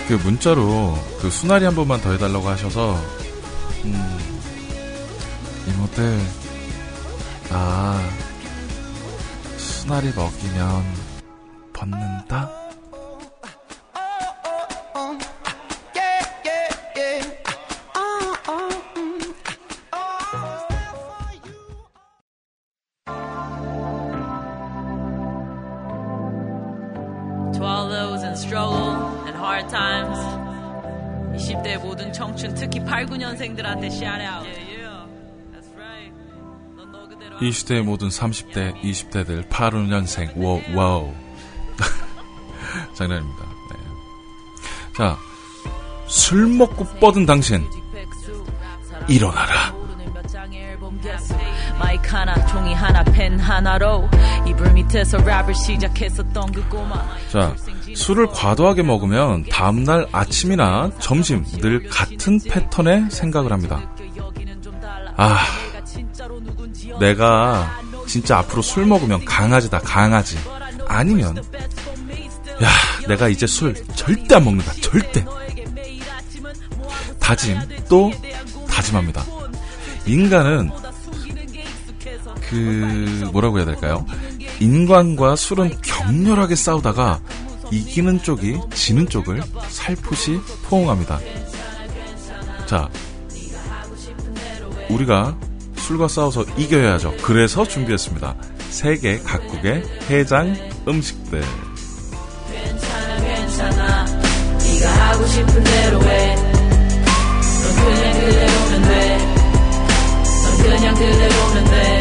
[0.07, 2.95] 그 문자로 그 수나리 한 번만 더 해달라고 하셔서
[3.85, 4.17] 음,
[5.67, 6.19] 이모들
[7.51, 7.99] 아
[9.57, 10.83] 수나리 먹이면
[11.73, 12.64] 벗는다?
[33.05, 33.89] 89년생들한테
[37.41, 41.13] 이 시대의 모든 30대, 20대들, 85년생, wow, wow.
[42.95, 43.43] 장난입니다.
[43.43, 43.77] 네.
[44.97, 45.17] 자,
[46.07, 47.61] 술 먹고 뻗은 당신,
[49.07, 49.75] 일어나라.
[51.77, 54.09] 마이크 하나, 종이 하나, 펜 하나로
[54.47, 57.05] 이불 밑에서 랩을 시작했었던 그 꼬마.
[57.29, 57.53] 자,
[57.95, 63.89] 술을 과도하게 먹으면 다음날 아침이나 점심 늘 같은 패턴의 생각을 합니다.
[65.17, 65.39] 아,
[66.99, 70.37] 내가 진짜 앞으로 술 먹으면 강아지다, 강아지.
[70.87, 72.69] 아니면, 야,
[73.07, 75.25] 내가 이제 술 절대 안 먹는다, 절대.
[77.19, 77.57] 다짐,
[77.89, 78.11] 또
[78.69, 79.25] 다짐합니다.
[80.05, 80.69] 인간은
[82.49, 84.05] 그 뭐라고 해야 될까요?
[84.59, 87.19] 인간과 술은 격렬하게 싸우다가
[87.71, 91.19] 이기는 쪽이 지는 쪽을 살포시 포옹합니다.
[92.65, 92.89] 자,
[94.89, 95.37] 우리가
[95.77, 97.15] 술과 싸워서 이겨야죠.
[97.21, 98.35] 그래서 준비했습니다.
[98.69, 100.55] 세계 각국의 해장
[100.87, 101.43] 음식들.
[102.51, 109.17] 괜찮아 괜찮아 네가 하고 싶은 대로 해 넌 그냥 그대로면 돼
[110.43, 111.99] 넌 그냥 그대로면 돼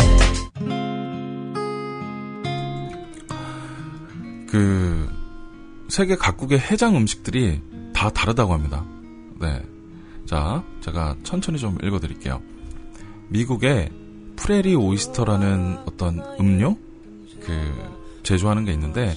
[4.51, 5.09] 그
[5.95, 7.61] 세계 각국의 해장 음식들이
[7.95, 8.85] 다 다르다고 합니다.
[9.41, 9.63] 네.
[10.27, 12.43] 자, 제가 천천히 좀 읽어드릴게요.
[13.29, 13.91] 미국의
[14.35, 16.77] 프레리 오이스터라는 어떤 음료
[17.41, 17.53] 그
[18.25, 19.15] 제조하는 게 있는데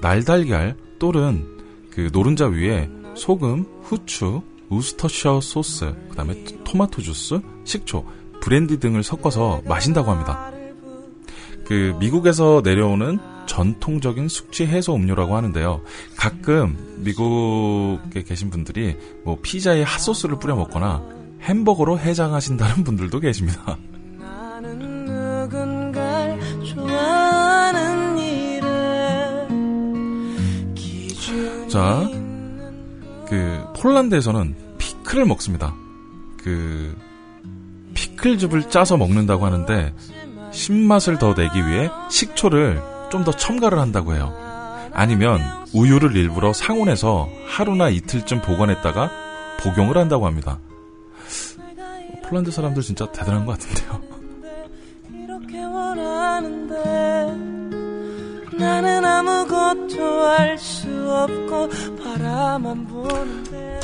[0.00, 1.46] 날달걀 또는
[1.90, 8.04] 그 노른자 위에 소금, 후추, 우스터셔 소스, 그 다음에 토마토 주스, 식초,
[8.40, 10.50] 브랜디 등을 섞어서 마신다고 합니다.
[11.66, 15.82] 그 미국에서 내려오는 전통적인 숙취 해소 음료라고 하는데요.
[16.16, 21.02] 가끔 미국에 계신 분들이 뭐 피자에 핫소스를 뿌려 먹거나
[21.42, 23.78] 햄버거로 해장하신다는 분들도 계십니다.
[31.68, 32.08] 자,
[33.28, 35.74] 그 폴란드에서는 피클을 먹습니다.
[36.42, 36.96] 그
[37.94, 39.92] 피클즙을 짜서 먹는다고 하는데
[40.52, 44.32] 신맛을 더 내기 위해 식초를 좀 더 첨가를 한다고 해요.
[44.92, 45.40] 아니면
[45.74, 49.10] 우유를 일부러 상온에서 하루나 이틀쯤 보관했다가
[49.60, 50.58] 복용을 한다고 합니다.
[52.28, 54.00] 폴란드 사람들 진짜 대단한 것 같은데요.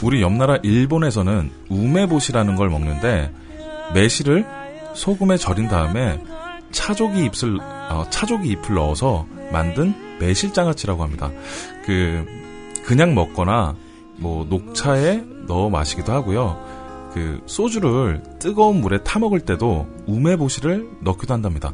[0.02, 3.32] 우리 옆나라 일본에서는 우메보시라는 걸 먹는데
[3.94, 4.44] 매실을
[4.94, 6.18] 소금에 절인 다음에
[6.72, 11.30] 차조기 잎을 어, 차조기 잎을 넣어서 만든 매실장아찌라고 합니다.
[11.84, 12.24] 그
[12.84, 13.76] 그냥 먹거나
[14.16, 17.10] 뭐 녹차에 넣어 마시기도 하고요.
[17.12, 21.72] 그 소주를 뜨거운 물에 타 먹을 때도 우메보시를 넣기도 한답니다.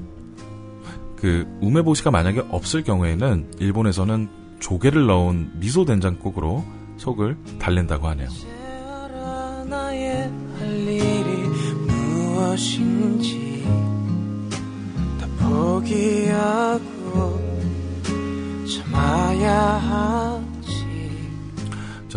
[1.16, 4.28] 그 우메보시가 만약에 없을 경우에는 일본에서는
[4.60, 6.64] 조개를 넣은 미소 된장국으로
[6.96, 8.28] 속을 달랜다고 하네요.
[11.86, 13.47] 무엇인지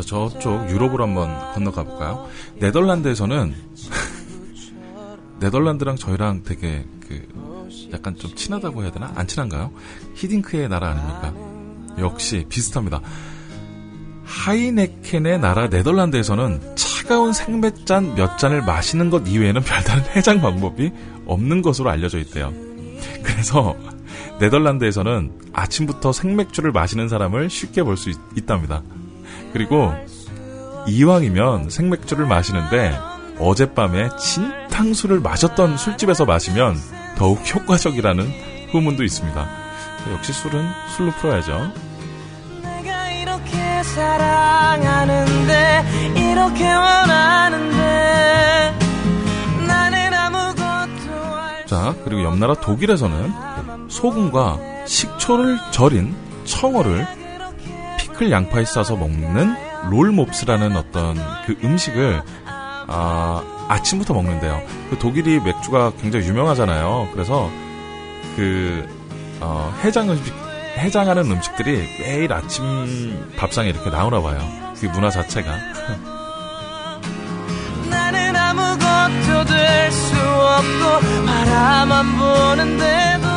[0.01, 2.27] 자, 저쪽 유럽으로 한번 건너가 볼까요?
[2.59, 3.53] 네덜란드에서는
[5.39, 7.27] 네덜란드랑 저희랑 되게 그
[7.93, 9.11] 약간 좀 친하다고 해야 되나?
[9.15, 9.71] 안 친한가요?
[10.15, 11.33] 히딩크의 나라 아닙니까?
[11.99, 13.01] 역시 비슷합니다.
[14.23, 20.91] 하이네켄의 나라 네덜란드에서는 차가운 생맥잔 몇 잔을 마시는 것 이외에는 별다른 해장 방법이
[21.25, 22.53] 없는 것으로 알려져 있대요.
[23.23, 23.75] 그래서
[24.39, 28.81] 네덜란드에서는 아침부터 생맥주를 마시는 사람을 쉽게 볼 수 있답니다.
[29.53, 29.93] 그리고
[30.87, 32.97] 이왕이면 생맥주를 마시는데
[33.39, 36.75] 어젯밤에 진탕술을 마셨던 술집에서 마시면
[37.17, 39.47] 더욱 효과적이라는 후문도 있습니다.
[40.13, 41.71] 역시 술은 술로 풀어야죠.
[51.67, 53.33] 자, 그리고 옆나라 독일에서는
[53.87, 57.20] 소금과 식초를 절인 청어를
[58.21, 59.55] 피클 양파에 싸서 먹는
[59.89, 61.15] 롤몹스라는 어떤
[61.47, 64.61] 그 음식을 아, 아침부터 먹는데요.
[64.91, 67.09] 그 독일이 맥주가 굉장히 유명하잖아요.
[67.13, 67.49] 그래서
[68.35, 68.87] 그
[69.39, 70.31] 어, 해장 음식
[70.77, 72.63] 해장하는 음식들이 매일 아침
[73.37, 74.39] 밥상에 이렇게 나오나 봐요.
[74.79, 75.51] 그 문화 자체가.
[77.89, 83.27] 나는 아무것도 될수 없고 바라만 보는데도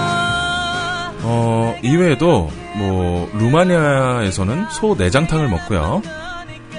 [1.23, 6.03] 어, 이외에도 뭐 루마니아에서는 소 내장탕을 먹고요.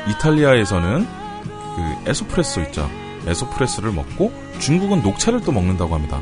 [0.10, 1.06] 이탈리아에서는
[1.76, 2.90] 그 에소프레소 있죠.
[3.28, 6.20] 에소프레소를 먹고 중국은 녹차를 또 먹는다고 합니다.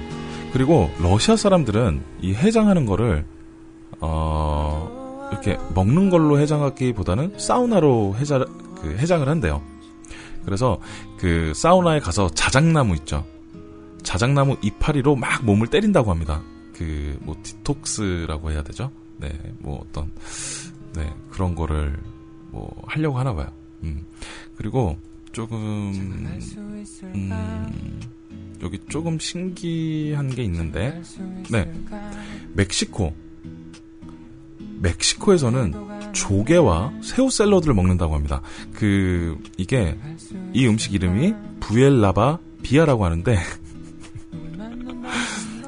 [0.53, 3.25] 그리고 러시아 사람들은 이 해장하는 거를
[3.99, 8.45] 어 이렇게 먹는 걸로 해장하기보다는 사우나로 해장
[8.81, 9.61] 그 해장을 한대요.
[10.45, 10.79] 그래서
[11.17, 13.25] 그 사우나에 가서 자작나무 있죠.
[14.03, 16.41] 자작나무 이파리로 막 몸을 때린다고 합니다.
[16.77, 18.91] 그 뭐 디톡스라고 해야 되죠.
[19.17, 20.11] 네, 뭐 어떤
[20.95, 21.97] 네 그런 거를
[22.51, 23.51] 뭐 하려고 하나 봐요.
[23.83, 24.05] 음.
[24.55, 24.97] 그리고
[25.31, 25.57] 조금
[27.15, 27.99] 음,
[28.61, 31.01] 여기 조금 신기한 게 있는데
[31.49, 31.73] 네
[32.53, 33.13] 멕시코
[34.79, 35.73] 멕시코에서는
[36.13, 38.41] 조개와 새우 샐러드를 먹는다고 합니다.
[38.73, 39.97] 그 이게
[40.53, 43.37] 이 음식 이름이 부엘라바 비아라고 하는데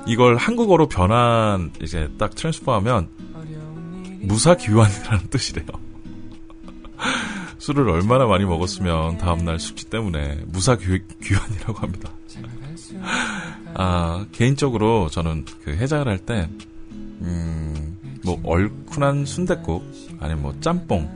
[0.08, 3.10] 이걸 한국어로 변한 이제 딱 트랜스퍼하면
[4.28, 5.68] 무사귀환이라는 뜻이래요.
[7.58, 12.12] 술을 얼마나 많이 먹었으면 다음날 숙취 때문에 무사귀환이라고 합니다.
[13.74, 16.50] 아 개인적으로 저는 그 해장을 할 때
[17.22, 19.84] 음, 뭐 얼큰한 순댓국
[20.20, 21.10] 아니면 뭐 짬뽕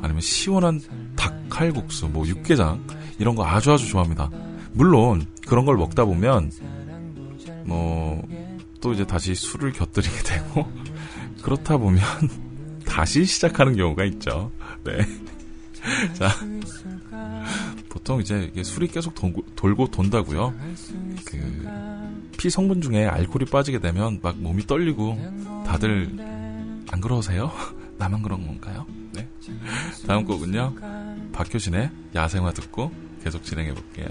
[0.00, 0.80] 아니면 시원한
[1.16, 2.84] 닭칼국수 뭐 육개장
[3.18, 4.30] 이런 거 아주 아주 좋아합니다.
[4.72, 6.50] 물론 그런 걸 먹다 보면
[7.64, 8.22] 뭐
[8.82, 10.66] 또 이제 다시 술을 곁들이게 되고
[11.42, 12.02] 그렇다 보면
[12.86, 14.50] 다시 시작하는 경우가 있죠.
[14.84, 14.98] 네.
[16.14, 16.28] 자,
[17.88, 20.54] 보통 이제 술이 계속 돌고, 돌고 돈다고요.
[21.24, 22.02] 그
[22.42, 25.16] 피 성분 중에 알코올이 빠지게 되면 막 몸이 떨리고
[25.64, 26.10] 다들
[26.90, 27.52] 안 그러세요?
[27.98, 28.84] 나만 그런 건가요?
[29.12, 29.28] 네.
[30.08, 30.74] 다음 곡은요.
[31.30, 32.90] 박효신의 야생화 듣고
[33.22, 34.08] 계속 진행해 볼게요.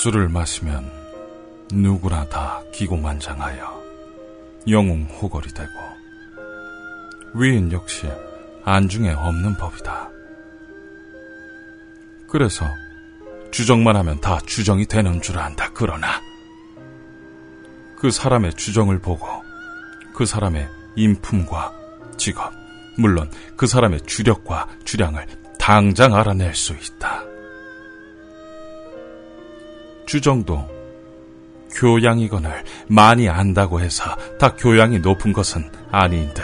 [0.00, 0.88] 술을 마시면
[1.72, 3.82] 누구나 다 기고만장하여
[4.68, 5.72] 영웅 호걸이 되고
[7.34, 8.08] 위인 역시
[8.64, 10.08] 안중에 없는 법이다.
[12.30, 12.64] 그래서
[13.50, 15.72] 주정만 하면 다 주정이 되는 줄 안다.
[15.74, 16.22] 그러나
[17.96, 19.26] 그 사람의 주정을 보고
[20.14, 21.72] 그 사람의 인품과
[22.16, 22.52] 직업,
[22.96, 25.26] 물론 그 사람의 주력과 주량을
[25.58, 27.27] 당장 알아낼 수 있다.
[30.08, 30.66] 주정도
[31.70, 34.04] 교양이거늘 많이 안다고 해서
[34.38, 36.42] 다 교양이 높은 것은 아닌 듯.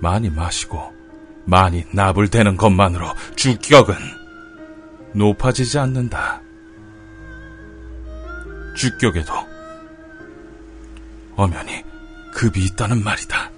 [0.00, 0.80] 많이 마시고
[1.44, 3.96] 많이 나불대는 것만으로 주격은
[5.14, 6.40] 높아지지 않는다.
[8.76, 9.34] 주격에도
[11.34, 11.82] 엄연히
[12.32, 13.51] 급이 있다는 말이다.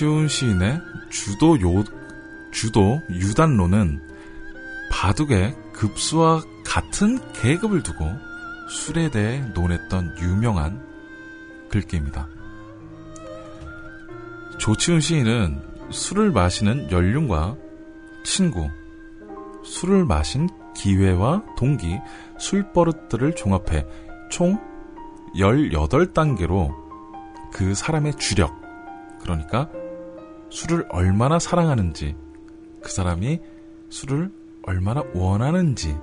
[0.00, 0.80] 조치훈 시인의
[1.10, 1.84] 주도 요,
[2.50, 4.00] 주도 유단론은
[4.90, 8.06] 바둑의 급수와 같은 계급을 두고
[8.70, 10.82] 술에 대해 논했던 유명한
[11.68, 12.28] 글귀입니다.
[14.56, 17.56] 조치훈 시인은 술을 마시는 연륜과
[18.24, 18.70] 친구,
[19.62, 21.98] 술을 마신 기회와 동기,
[22.38, 23.84] 술버릇들을 종합해
[24.30, 24.58] 총
[25.34, 26.74] 18단계로
[27.52, 28.58] 그 사람의 주력,
[29.20, 29.68] 그러니까
[30.50, 32.16] 술을 얼마나 사랑하는지,
[32.82, 33.40] 그 사람이
[33.88, 34.30] 술을
[34.62, 35.96] 얼마나 원하는지,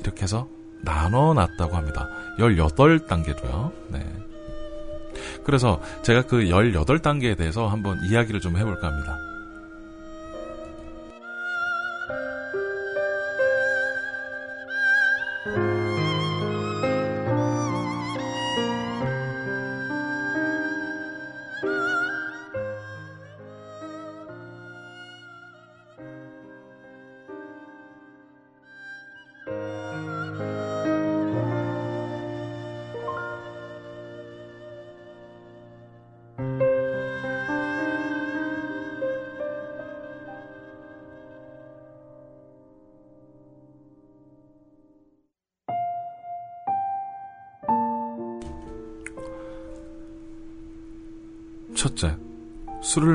[0.00, 0.48] 이렇게 해서
[0.82, 2.08] 나눠 놨다고 합니다.
[2.38, 3.72] 18단계로요.
[3.88, 4.04] 네.
[5.44, 9.18] 그래서 제가 그 18단계에 대해서 한번 이야기를 좀 해볼까 합니다.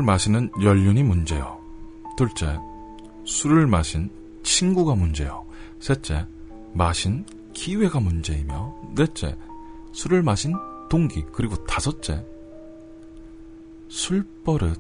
[0.06, 1.60] 마시는 연륜이 문제요.
[2.16, 2.58] 둘째,
[3.26, 4.10] 술을 마신
[4.44, 5.46] 친구가 문제요.
[5.80, 6.26] 셋째,
[6.74, 9.36] 마신 기회가 문제이며, 넷째,
[9.92, 10.54] 술을 마신
[10.90, 12.26] 동기, 그리고 다섯째,
[13.90, 14.80] 술버릇,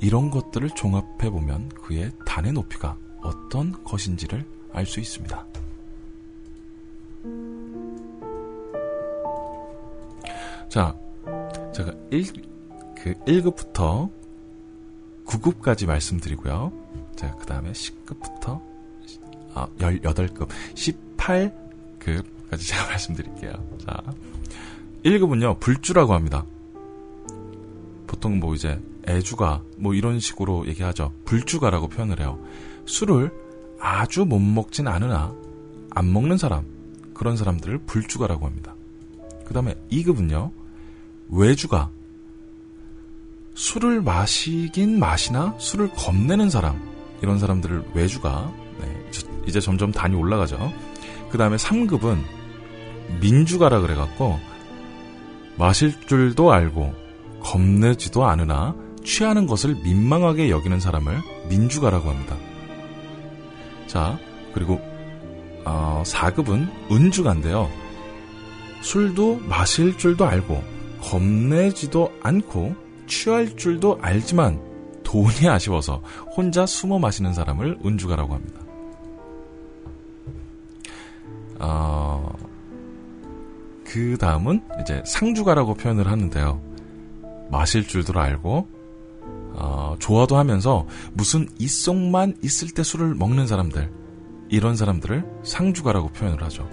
[0.00, 5.46] 이런 것들을 종합해 보면 그의 단의 높이가 어떤 것인지를 알 수 있습니다.
[10.68, 10.94] 자,
[11.74, 12.24] 제가 1,
[12.94, 14.10] 그 1급부터
[15.26, 16.72] 9급까지 말씀드리고요.
[17.16, 18.60] 자, 그 다음에 10급부터
[19.54, 23.52] 아, 18급, 18급까지 제가 말씀드릴게요.
[23.84, 24.02] 자,
[25.04, 26.44] 1급은요, 불주라고 합니다.
[28.06, 31.12] 보통 뭐 이제 애주가 뭐 이런 식으로 얘기하죠.
[31.24, 32.38] 불주가라고 표현을 해요.
[32.86, 33.32] 술을
[33.80, 35.34] 아주 못 먹진 않으나
[35.90, 36.64] 안 먹는 사람,
[37.14, 38.74] 그런 사람들을 불주가라고 합니다.
[39.46, 40.50] 그 다음에 2급은요,
[41.30, 41.90] 외주가
[43.56, 46.78] 술을 마시긴 마시나 술을 겁내는 사람
[47.22, 49.10] 이런 사람들을 외주가 네,
[49.46, 50.72] 이제, 점점 단이 올라가죠.
[51.30, 52.22] 그 다음에 3급은
[53.20, 54.38] 민주가라 그래갖고
[55.56, 56.94] 마실 줄도 알고
[57.40, 62.36] 겁내지도 않으나 취하는 것을 민망하게 여기는 사람을 민주가라고 합니다.
[63.86, 64.18] 자
[64.52, 64.80] 그리고
[65.64, 67.70] 어, 4급은 은주가인데요.
[68.82, 70.62] 술도 마실 줄도 알고
[71.00, 74.60] 겁내지도 않고 취할 줄도 알지만
[75.02, 76.02] 돈이 아쉬워서
[76.36, 78.60] 혼자 숨어 마시는 사람을 은주가라고 합니다.
[81.58, 82.32] 어,
[83.84, 86.60] 그 다음은 이제 상주가라고 표현을 하는데요.
[87.50, 88.68] 마실 줄도 알고
[89.54, 93.90] 어, 좋아도 하면서 무슨 이속만 있을 때 술을 먹는 사람들
[94.48, 96.68] 이런 사람들을 상주가라고 표현을 하죠.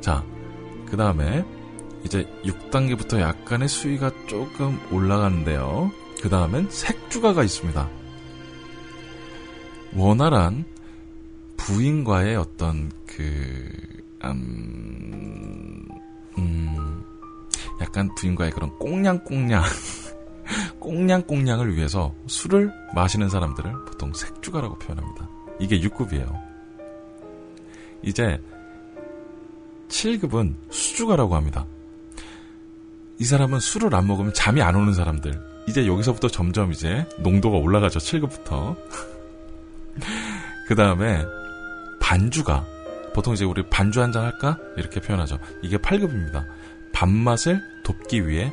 [0.00, 0.24] 자,
[0.86, 1.44] 그 다음에
[2.04, 5.90] 이제 6단계부터 약간의 수위가 조금 올라가는데요.
[6.20, 7.88] 그 다음엔 색주가가 있습니다.
[9.94, 10.64] 원활한
[11.56, 13.68] 부인과의 어떤 그,
[14.24, 15.86] 음,
[16.38, 17.04] 음,
[17.80, 19.62] 약간 부인과의 그런 꽁냥꽁냥,
[20.78, 25.28] 꽁냥꽁냥을 위해서 술을 마시는 사람들을 보통 색주가라고 표현합니다.
[25.58, 26.48] 이게 6급이에요.
[28.02, 28.40] 이제
[29.88, 31.66] 7급은 수주가라고 합니다.
[33.18, 35.40] 이 사람은 술을 안 먹으면 잠이 안 오는 사람들.
[35.66, 37.98] 이제 여기서부터 점점 이제 농도가 올라가죠.
[37.98, 38.76] 7급부터.
[40.68, 41.24] 그 다음에
[42.00, 42.64] 반주가
[43.14, 44.58] 보통 이제 우리 반주 한 잔 할까?
[44.76, 45.38] 이렇게 표현하죠.
[45.62, 46.46] 이게 8급입니다.
[46.92, 48.52] 밥맛을 돕기 위해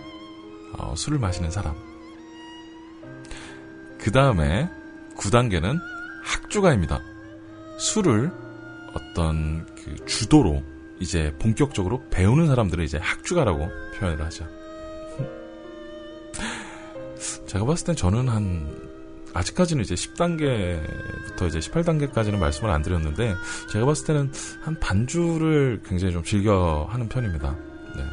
[0.78, 1.76] 어, 술을 마시는 사람.
[4.00, 4.70] 그 다음에
[5.16, 5.80] 9단계는
[6.24, 7.02] 학주가입니다.
[7.78, 8.32] 술을
[8.94, 10.64] 어떤 그 주도로
[11.00, 14.48] 이제 본격적으로 배우는 사람들을 이제 학주가라고 표현을 하죠.
[17.48, 18.86] 제가 봤을 땐 저는 한
[19.34, 23.36] 아직까지는 이제 10단계부터 이제 18단계까지는 말씀을 안 드렸는데
[23.70, 24.32] 제가 봤을 때는
[24.62, 27.58] 한 반주를 굉장히 좀 즐겨 하는 편입니다.
[27.96, 28.04] 네.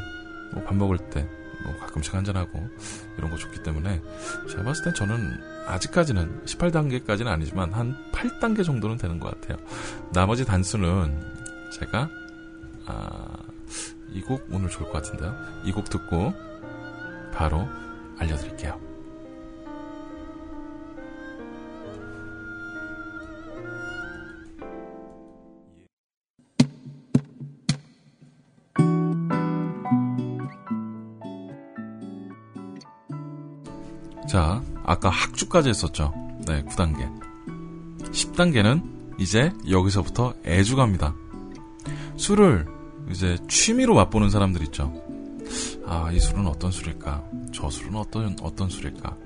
[0.53, 1.27] 뭐 밥 먹을 때
[1.65, 2.69] 뭐 가끔씩 한잔하고
[3.17, 4.01] 이런 거 좋기 때문에
[4.51, 9.65] 제가 봤을 땐 저는 아직까지는 18단계까지는 아니지만 한 8단계 정도는 되는 것 같아요.
[10.13, 11.23] 나머지 단수는
[11.73, 12.11] 제가
[12.87, 13.37] 아,
[14.13, 15.35] 이 곡 오늘 좋을 것 같은데요.
[15.65, 16.33] 이 곡 듣고
[17.33, 17.67] 바로
[18.19, 18.79] 알려드릴게요.
[34.29, 36.13] 자, 아까 학주까지 했었죠.
[36.47, 37.09] 네, 9단계.
[38.13, 41.15] 10단계는 이제 여기서부터 애주갑니다.
[42.17, 42.67] 술을
[43.11, 44.93] 이제 취미로 맛보는 사람들 있죠.
[45.85, 47.25] 아, 이 술은 어떤 술일까?
[47.53, 49.17] 저 술은 어떤, 어떤 술일까?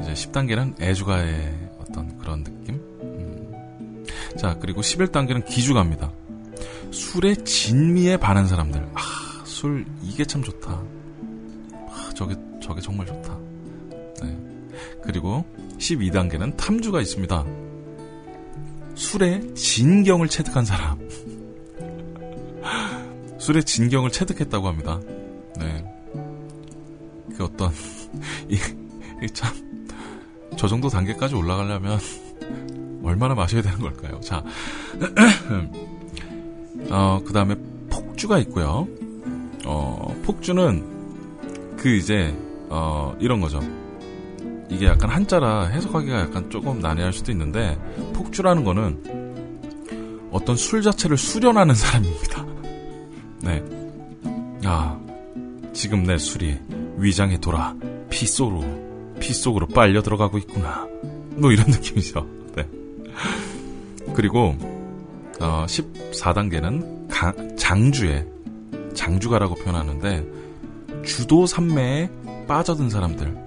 [0.00, 2.74] 이제 10단계는 애주가의 어떤 그런 느낌?
[3.02, 4.04] 음.
[4.38, 6.12] 자, 그리고 11단계는 기주가입니다.
[6.90, 8.88] 술의 진미에 반한 사람들.
[8.94, 10.70] 아, 술, 이게 참 좋다.
[11.88, 13.36] 아, 저게, 저게 정말 좋다.
[14.22, 14.38] 네.
[15.02, 15.44] 그리고
[15.78, 17.44] 12단계는 탐주가 있습니다.
[18.94, 20.98] 술의 진경을 체득한 사람.
[23.44, 24.98] 술의 진경을 체득했다고 합니다.
[25.58, 25.84] 네.
[27.36, 27.70] 그 어떤,
[28.48, 28.58] 이,
[29.22, 29.52] 이 참,
[30.56, 31.98] 저 정도 단계까지 올라가려면
[33.04, 34.18] 얼마나 마셔야 되는 걸까요?
[34.20, 34.42] 자,
[36.88, 37.54] 어, 그 다음에
[37.90, 38.88] 폭주가 있고요.
[39.66, 42.34] 어, 폭주는 그 이제,
[42.70, 43.60] 어, 이런 거죠.
[44.70, 47.78] 이게 약간 한자라 해석하기가 약간 조금 난해할 수도 있는데,
[48.14, 52.53] 폭주라는 거는 어떤 술 자체를 수련하는 사람입니다.
[53.44, 53.62] 네.
[54.64, 54.98] 아,
[55.72, 56.58] 지금 내 술이
[56.96, 57.74] 위장에 돌아
[58.08, 58.64] 피 속으로,
[59.20, 60.86] 피 속으로 빨려 들어가고 있구나.
[61.36, 62.26] 뭐 이런 느낌이죠.
[62.56, 62.66] 네.
[64.14, 64.54] 그리고,
[65.40, 68.26] 어, 14단계는 가, 장주에,
[68.94, 70.24] 장주가라고 표현하는데,
[71.04, 72.08] 주도 산매에
[72.46, 73.44] 빠져든 사람들.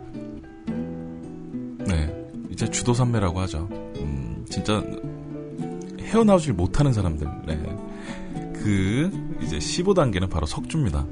[1.88, 2.14] 네.
[2.52, 3.68] 이제 주도 산매라고 하죠.
[3.72, 4.84] 음, 진짜
[6.02, 7.28] 헤어나오질 못하는 사람들.
[7.48, 7.87] 네.
[8.68, 9.10] 그
[9.42, 11.06] 이제 15단계는 바로 석주입니다.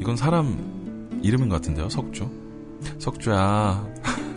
[0.00, 1.90] 이건 사람 이름인 것 같은데요.
[1.90, 2.30] 석주.
[2.98, 3.86] 석주야.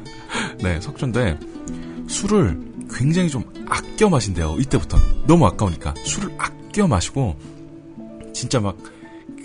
[0.61, 1.39] 네, 석주인데
[2.07, 2.59] 술을
[2.91, 4.57] 굉장히 좀 아껴 마신대요.
[4.59, 4.97] 이때부터
[5.28, 7.38] 너무 아까우니까 술을 아껴 마시고
[8.34, 8.78] 진짜 막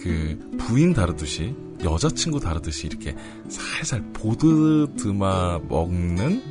[0.05, 3.17] 그 부인 다르듯이 여자친구 다르듯이 이렇게
[3.49, 6.43] 살살 보드드마 먹는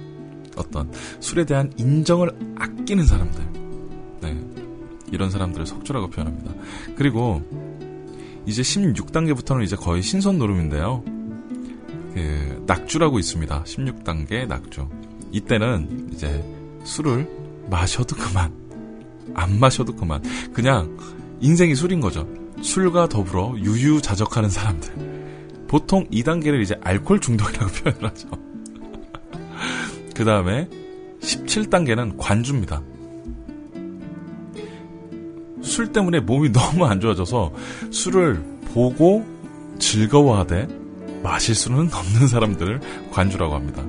[0.56, 3.63] 어떤 술에 대한 인정을 아끼는 사람들.
[5.14, 5.16] 네.
[5.16, 6.54] 이런 사람들을 석주라고 표현합니다.
[6.96, 7.42] 그리고
[8.46, 11.04] 이제 16단계부터는 이제 거의 신선 노름인데요.
[12.14, 13.64] 그 낙주라고 있습니다.
[13.64, 14.90] 16단계 낙주.
[15.32, 16.44] 이때는 이제
[16.84, 17.30] 술을
[17.70, 18.52] 마셔도 그만.
[19.36, 20.22] 안 마셔도 그만.
[20.52, 20.98] 그냥
[21.40, 22.28] 인생이 술인 거죠.
[22.62, 25.68] 술과 더불어 유유자적하는 사람들.
[25.68, 28.30] 보통 2단계를 이제 알코올 중독이라고 표현을 하죠.
[30.16, 30.70] 그 다음에
[31.22, 32.82] 17단계는 관주입니다.
[35.64, 37.52] 술 때문에 몸이 너무 안 좋아져서
[37.92, 38.44] 술을
[38.74, 39.26] 보고
[39.80, 40.68] 즐거워하되
[41.24, 42.80] 마실 수는 없는 사람들을
[43.12, 43.84] 관주라고 합니다.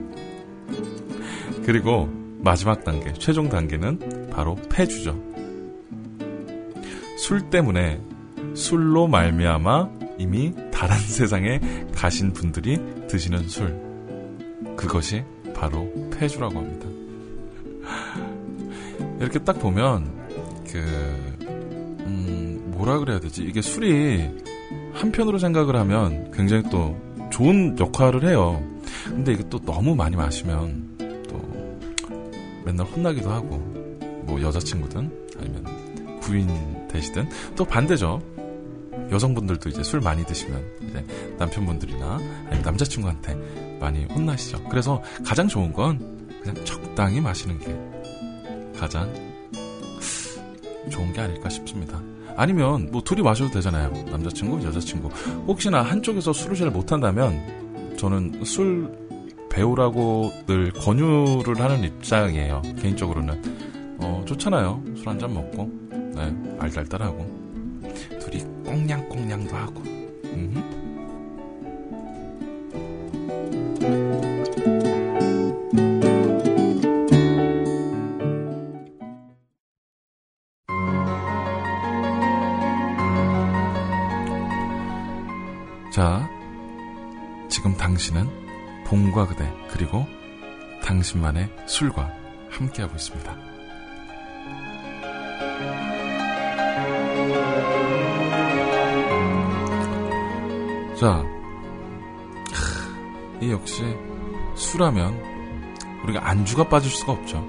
[1.67, 2.09] 그리고
[2.39, 5.19] 마지막 단계, 최종 단계는 바로 폐주죠.
[7.19, 8.01] 술 때문에
[8.55, 11.61] 술로 말미암아 이미 다른 세상에
[11.95, 13.83] 가신 분들이 드시는 술.
[14.77, 16.87] 그것이 바로 폐주라고 합니다.
[19.21, 20.13] 이렇게 딱 보면
[20.71, 21.24] 그 음,
[22.85, 23.43] 뭐라 그래야 되지?
[23.43, 24.31] 이게 술이
[24.93, 26.97] 한편으로 생각을 하면 굉장히 또
[27.31, 28.63] 좋은 역할을 해요.
[29.05, 31.41] 근데 이게 또 너무 많이 마시면 또
[32.65, 33.57] 맨날 혼나기도 하고
[34.27, 36.49] 뭐 여자친구든 아니면 부인
[36.89, 38.21] 되시든 또 반대죠.
[39.11, 41.05] 여성분들도 이제 술 많이 드시면 이제
[41.39, 44.63] 남편분들이나 아니면 남자친구한테 많이 혼나시죠.
[44.65, 49.13] 그래서 가장 좋은 건 그냥 적당히 마시는 게 가장
[50.91, 52.01] 좋은 게 아닐까 싶습니다.
[52.37, 53.91] 아니면 뭐 둘이 마셔도 되잖아요.
[54.11, 55.09] 남자친구, 여자친구.
[55.47, 58.91] 혹시나 한쪽에서 술을 잘 못한다면 저는 술
[59.51, 62.63] 배우라고 늘 권유를 하는 입장이에요.
[62.81, 63.41] 개인적으로는
[63.99, 64.83] 어, 좋잖아요.
[64.97, 65.71] 술 한 잔 먹고
[66.15, 67.81] 네, 알달달하고
[68.21, 69.83] 둘이 꽁냥꽁냥도 하고.
[70.25, 70.84] 음흠.
[88.05, 88.29] 당신은
[88.85, 90.07] 봄과 그대 그리고
[90.83, 92.13] 당신만의 술과
[92.51, 93.35] 함께하고 있습니다.
[101.01, 101.25] 자,
[103.41, 103.83] 이 역시
[104.55, 105.19] 술하면
[106.05, 107.43] 우리가 안주가 빠질 수가 없죠.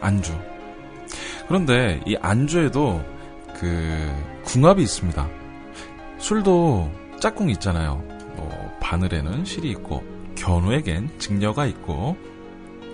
[0.00, 0.38] 안주.
[1.48, 3.04] 그런데 이 안주에도
[3.58, 4.08] 그
[4.44, 5.28] 궁합이 있습니다.
[6.18, 8.11] 술도 짝꿍 있잖아요.
[8.92, 12.16] 뭐 바늘에는 실이 있고 견우에겐 직녀가 있고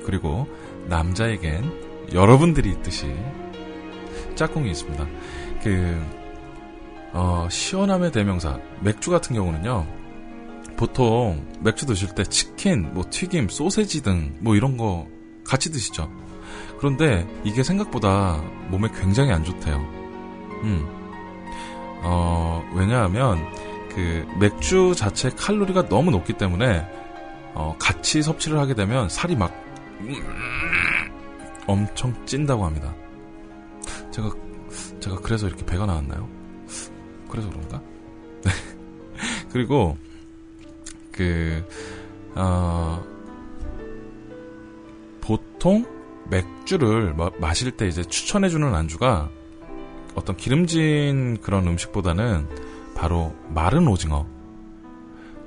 [0.05, 0.47] 그리고
[0.87, 3.13] 남자에겐 여러분들이 있듯이
[4.37, 5.07] 짝꿍이 있습니다.
[5.63, 6.01] 그
[7.13, 9.87] 어, 시원함의 대명사 맥주 같은 경우는요.
[10.77, 15.09] 보통 맥주 드실 때 치킨, 뭐 튀김, 소세지 등 뭐 이런 거
[15.45, 16.09] 같이 드시죠.
[16.79, 19.77] 그런데 이게 생각보다 몸에 굉장히 안 좋대요.
[20.63, 20.87] 음.
[22.05, 23.45] 어, 왜냐하면
[23.99, 26.89] 그 맥주 자체 칼로리가 너무 높기 때문에
[27.55, 29.53] 어, 같이 섭취를 하게 되면 살이 막
[31.67, 32.95] 엄청 찐다고 합니다.
[34.13, 34.31] 제가
[35.01, 36.29] 제가 그래서 이렇게 배가 나왔나요?
[37.29, 37.83] 그래서 그런가?
[38.45, 38.53] 네.
[39.51, 39.99] 그리고
[41.11, 41.65] 그
[42.37, 43.05] 어,
[45.21, 45.85] 보통
[46.31, 49.29] 맥주를 마, 마실 때 이제 추천해주는 안주가
[50.15, 52.68] 어떤 기름진 그런 음식보다는
[52.99, 54.27] 바로 마른 오징어.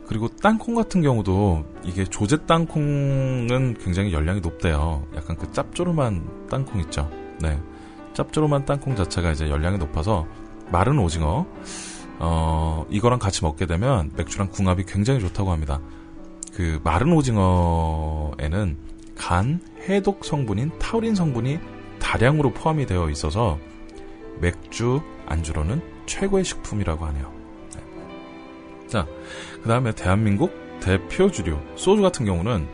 [0.07, 5.05] 그리고 땅콩 같은 경우도 이게 조제 땅콩은 굉장히 열량이 높대요.
[5.15, 7.09] 약간 그 짭조름한 땅콩 있죠.
[7.39, 7.59] 네.
[8.13, 10.25] 짭조름한 땅콩 자체가 이제 열량이 높아서
[10.71, 11.45] 마른 오징어,
[12.19, 15.81] 어, 이거랑 같이 먹게 되면 맥주랑 궁합이 굉장히 좋다고 합니다.
[16.53, 18.77] 그 마른 오징어에는
[19.17, 21.59] 간, 해독 성분인 타우린 성분이
[21.99, 23.59] 다량으로 포함이 되어 있어서
[24.39, 27.40] 맥주 안주로는 최고의 식품이라고 하네요.
[28.91, 28.99] 네.
[28.99, 29.07] 자,
[29.63, 32.67] 그 다음에 대한민국 대표 주류 소주 같은 경우는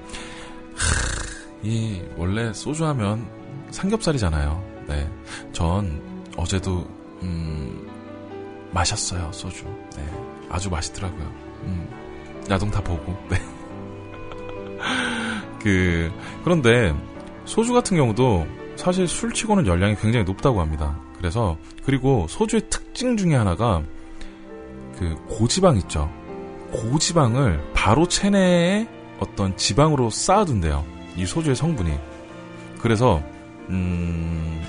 [0.73, 3.27] 하, 이 원래 소주 하면
[3.69, 4.63] 삼겹살이잖아요.
[4.87, 5.09] 네,
[5.53, 6.01] 전
[6.35, 6.87] 어제도
[7.21, 7.87] 음,
[8.71, 9.65] 마셨어요 소주.
[9.95, 10.03] 네,
[10.49, 11.23] 아주 맛있더라고요.
[11.63, 11.87] 음,
[12.49, 13.15] 야동 다 보고.
[13.29, 13.37] 네.
[15.61, 16.11] 그
[16.43, 16.95] 그런데
[17.45, 20.99] 소주 같은 경우도 사실 술치고는 열량이 굉장히 높다고 합니다.
[21.17, 23.83] 그래서 그리고 소주의 특징 중에 하나가
[24.97, 26.09] 그 고지방 있죠.
[26.71, 28.87] 고지방을 바로 체내에
[29.19, 30.85] 어떤 지방으로 쌓아둔대요.
[31.15, 31.91] 이 소주의 성분이.
[32.81, 33.21] 그래서
[33.69, 34.61] 음,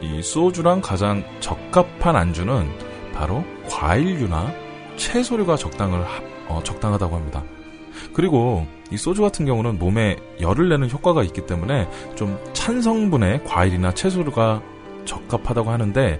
[0.00, 2.68] 이 소주랑 가장 적합한 안주는
[3.12, 4.52] 바로 과일류나
[4.96, 6.04] 채소류가 적당을
[6.48, 7.42] 어, 적당하다고 합니다.
[8.12, 13.92] 그리고 이 소주 같은 경우는 몸에 열을 내는 효과가 있기 때문에 좀 찬 성분의 과일이나
[13.92, 14.62] 채소류가
[15.04, 16.18] 적합하다고 하는데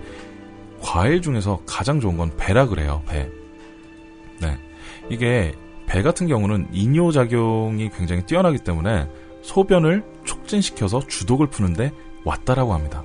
[0.83, 3.03] 과일 중에서 가장 좋은 건 배라 그래요.
[3.09, 3.31] 배.
[4.41, 4.59] 네.
[5.11, 5.55] 이게
[5.87, 9.09] 배 같은 경우는 이뇨 작용이 굉장히 뛰어나기 때문에
[9.43, 11.93] 소변을 촉진시켜서 주독을 푸는데
[12.25, 13.05] 왔다라고 합니다.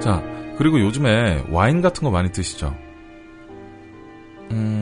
[0.00, 0.22] 자,
[0.56, 2.74] 그리고 요즘에 와인 같은 거 많이 드시죠?
[4.52, 4.79] 음,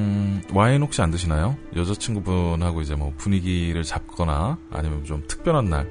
[0.55, 1.57] 와인 혹시 안 드시나요?
[1.77, 5.89] 여자친구분하고 이제 뭐 분위기를 잡거나 아니면 좀 특별한 날.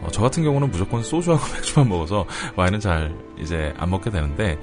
[0.00, 2.26] 어, 저 같은 경우는 무조건 소주하고 맥주만 먹어서
[2.56, 4.58] 와인은 잘 이제 안 먹게 되는데,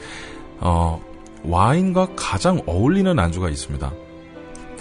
[0.59, 1.01] 어,
[1.43, 3.91] 와인과 가장 어울리는 안주가 있습니다.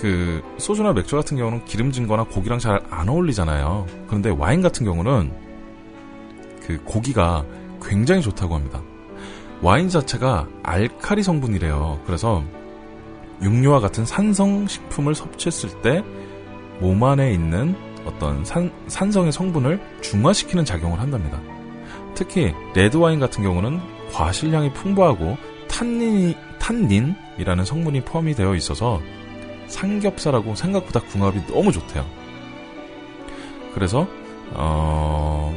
[0.00, 3.86] 그, 소주나 맥주 같은 경우는 기름진 거나 고기랑 잘 안 어울리잖아요.
[4.06, 5.32] 그런데 와인 같은 경우는
[6.66, 7.44] 그 고기가
[7.82, 8.82] 굉장히 좋다고 합니다.
[9.62, 12.00] 와인 자체가 알카리 성분이래요.
[12.06, 12.44] 그래서
[13.42, 16.02] 육류와 같은 산성 식품을 섭취했을 때
[16.80, 17.74] 몸 안에 있는
[18.04, 21.40] 어떤 산, 산성의 성분을 중화시키는 작용을 한답니다.
[22.14, 23.80] 특히 레드와인 같은 경우는
[24.12, 25.36] 과실량이 풍부하고
[25.68, 29.00] 탄닌, 탄닌이라는 성분이 포함이 되어 있어서
[29.66, 32.06] 삼겹살하고 생각보다 궁합이 너무 좋대요.
[33.74, 34.06] 그래서
[34.52, 35.54] 어,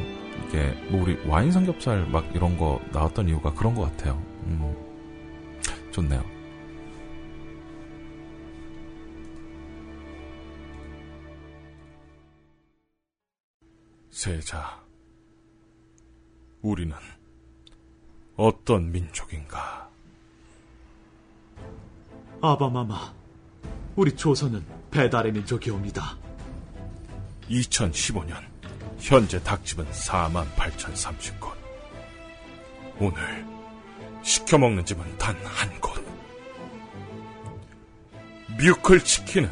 [0.48, 4.22] 이게 뭐 우리 와인 삼겹살 막 이런 거 나왔던 이유가 그런 것 같아요.
[4.48, 4.76] 음,
[5.92, 6.22] 좋네요.
[14.22, 14.80] 세자,
[16.62, 16.96] 우리는
[18.36, 19.90] 어떤 민족인가?
[22.40, 23.16] 아바마마,
[23.96, 26.20] 우리 조선은 배달의 민족이옵니다.
[27.50, 28.36] 2015년
[29.00, 31.56] 현재 닭집은 48,030곳.
[33.00, 33.48] 오늘
[34.22, 36.00] 시켜먹는 집은 단 한 곳.
[38.60, 39.50] 뮤클 치킨은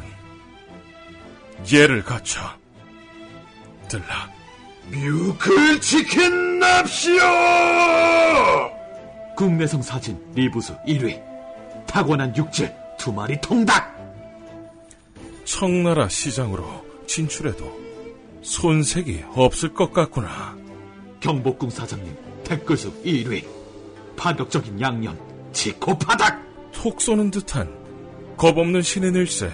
[1.72, 2.40] 얘를 갖춰
[3.88, 4.39] 들라.
[4.90, 7.22] 뮤클 치킨 납시오!
[9.36, 11.22] 국내성 사진 리부수 1위.
[11.86, 13.98] 타고난 육질 두 마리 통닭.
[15.44, 17.80] 청나라 시장으로 진출해도
[18.42, 20.56] 손색이 없을 것 같구나.
[21.20, 23.46] 경복궁 사장님 댓글수 1위.
[24.16, 25.18] 파격적인 양념,
[25.52, 27.72] 지코파닭, 속 쏘는 듯한
[28.36, 29.50] 겁없는 신의 일세.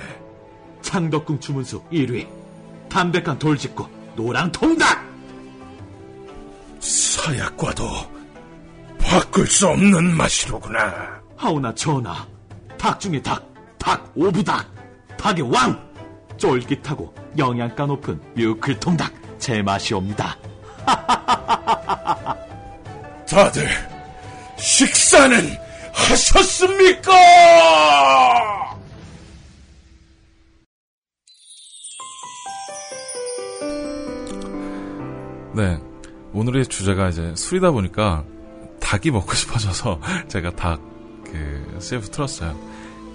[0.83, 2.27] 창덕궁 주문수 1위,
[2.89, 5.06] 담백한 돌직구, 노랑통닭!
[7.27, 7.85] 사약과도
[9.01, 11.21] 바꿀 수 없는 맛이로구나.
[11.37, 12.25] 하오나 전하,
[12.79, 13.45] 닭 중에 닭,
[13.79, 14.65] 닭 오부닭,
[15.19, 15.85] 닭의 왕!
[16.37, 20.37] 쫄깃하고 영양가 높은 뮤클통닭, 제 맛이옵니다.
[23.29, 23.69] 다들
[24.57, 25.57] 식사는
[25.93, 27.13] 하셨습니까?
[35.55, 35.86] 네.
[36.37, 38.23] 오늘의 주제가 이제 술이다 보니까
[38.79, 42.55] 닭이 먹고 싶어져서 제가 닭 그 CF 틀었어요.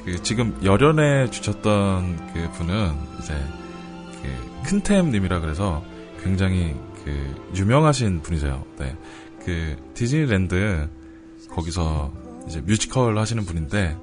[0.03, 3.35] 그 지금 열연해 주셨던 그 분은 이제
[4.23, 5.83] 그 큰템님이라 그래서
[6.23, 8.65] 굉장히 그 유명하신 분이세요.
[8.79, 8.97] 네.
[9.45, 10.89] 그 디즈니랜드
[11.51, 12.11] 거기서
[12.47, 13.97] 이제 뮤지컬 하시는 분인데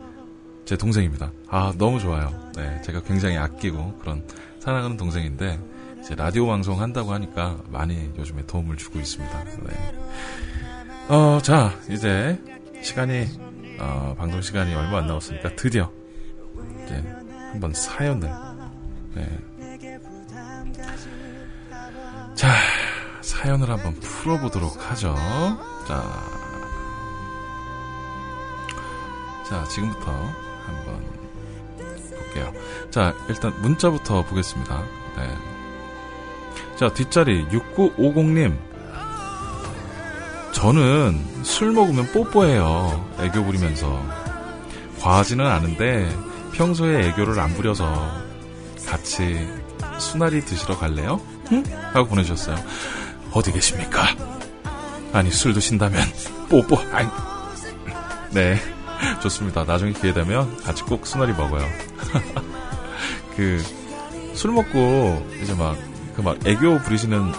[0.65, 1.33] 제 동생입니다.
[1.49, 2.31] 아 너무 좋아요.
[2.55, 4.25] 네, 제가 굉장히 아끼고 그런
[4.61, 5.68] 사랑하는 동생인데 이
[6.09, 9.45] 제 라디오 방송 한다고 하니까 많이 요즘에 도움을 주고 있습니다.
[9.45, 9.95] 네.
[11.09, 12.43] 어, 자 이제
[12.81, 13.27] 시간이
[13.79, 15.93] 어, 방송 시간이 얼마 안 남았으니까 드디어
[16.83, 16.95] 이제
[17.53, 18.27] 한번 사연을
[19.17, 19.39] 네.
[22.35, 22.55] 자
[23.21, 25.15] 사연을 한번 풀어보도록 하죠.
[25.87, 26.03] 자,
[29.47, 30.11] 자 지금부터
[30.65, 31.05] 한번
[32.17, 32.51] 볼게요.
[32.91, 34.83] 자 일단 문자부터 보겠습니다.
[35.19, 35.58] 네.
[36.79, 38.57] 자 뒷자리 6950님
[40.53, 43.09] 저는 술 먹으면 뽀뽀해요.
[43.21, 44.01] 애교 부리면서.
[45.01, 46.09] 과하지는 않은데
[46.53, 48.11] 평소에 애교를 안 부려서
[48.87, 49.49] 같이
[49.99, 51.21] 수나리 드시러 갈래요?
[51.53, 51.65] 응?
[51.93, 52.57] 하고 보내주셨어요.
[53.33, 54.03] 어디 계십니까?
[55.13, 56.01] 아니 술 드신다면
[56.49, 57.09] 뽀뽀 아니
[58.33, 58.57] 네
[59.23, 59.65] 좋습니다.
[59.65, 61.65] 나중에 기회 되면 같이 꼭 수나리 먹어요.
[63.37, 63.79] 그
[64.39, 65.77] 술 먹고 이제 막
[66.19, 67.31] 그 막 애교 부리시는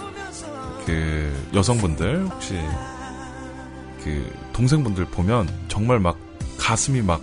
[0.85, 2.57] 그 여성분들 혹시
[4.01, 6.17] 그 동생분들 보면 정말 막
[6.57, 7.21] 가슴이 막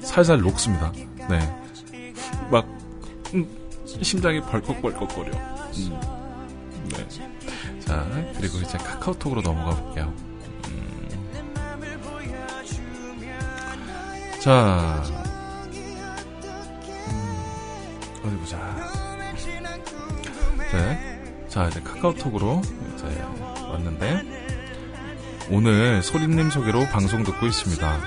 [0.00, 0.92] 살살 녹습니다.
[1.28, 1.40] 네.
[2.52, 2.64] 막
[3.34, 3.48] 음,
[4.00, 5.32] 심장이 벌컥벌컥거려.
[5.32, 6.00] 음.
[6.90, 7.08] 네.
[7.80, 10.14] 자, 그리고 이제 카카오톡으로 넘어가 볼게요.
[10.68, 11.08] 음.
[14.40, 15.02] 자,
[17.08, 19.01] 음, 어디 보자.
[20.72, 21.18] 네.
[21.48, 22.62] 자, 이제 카카오톡으로
[22.94, 23.06] 이제
[23.70, 24.22] 왔는데,
[25.50, 27.98] 오늘 소리님 소개로 방송 듣고 있습니다.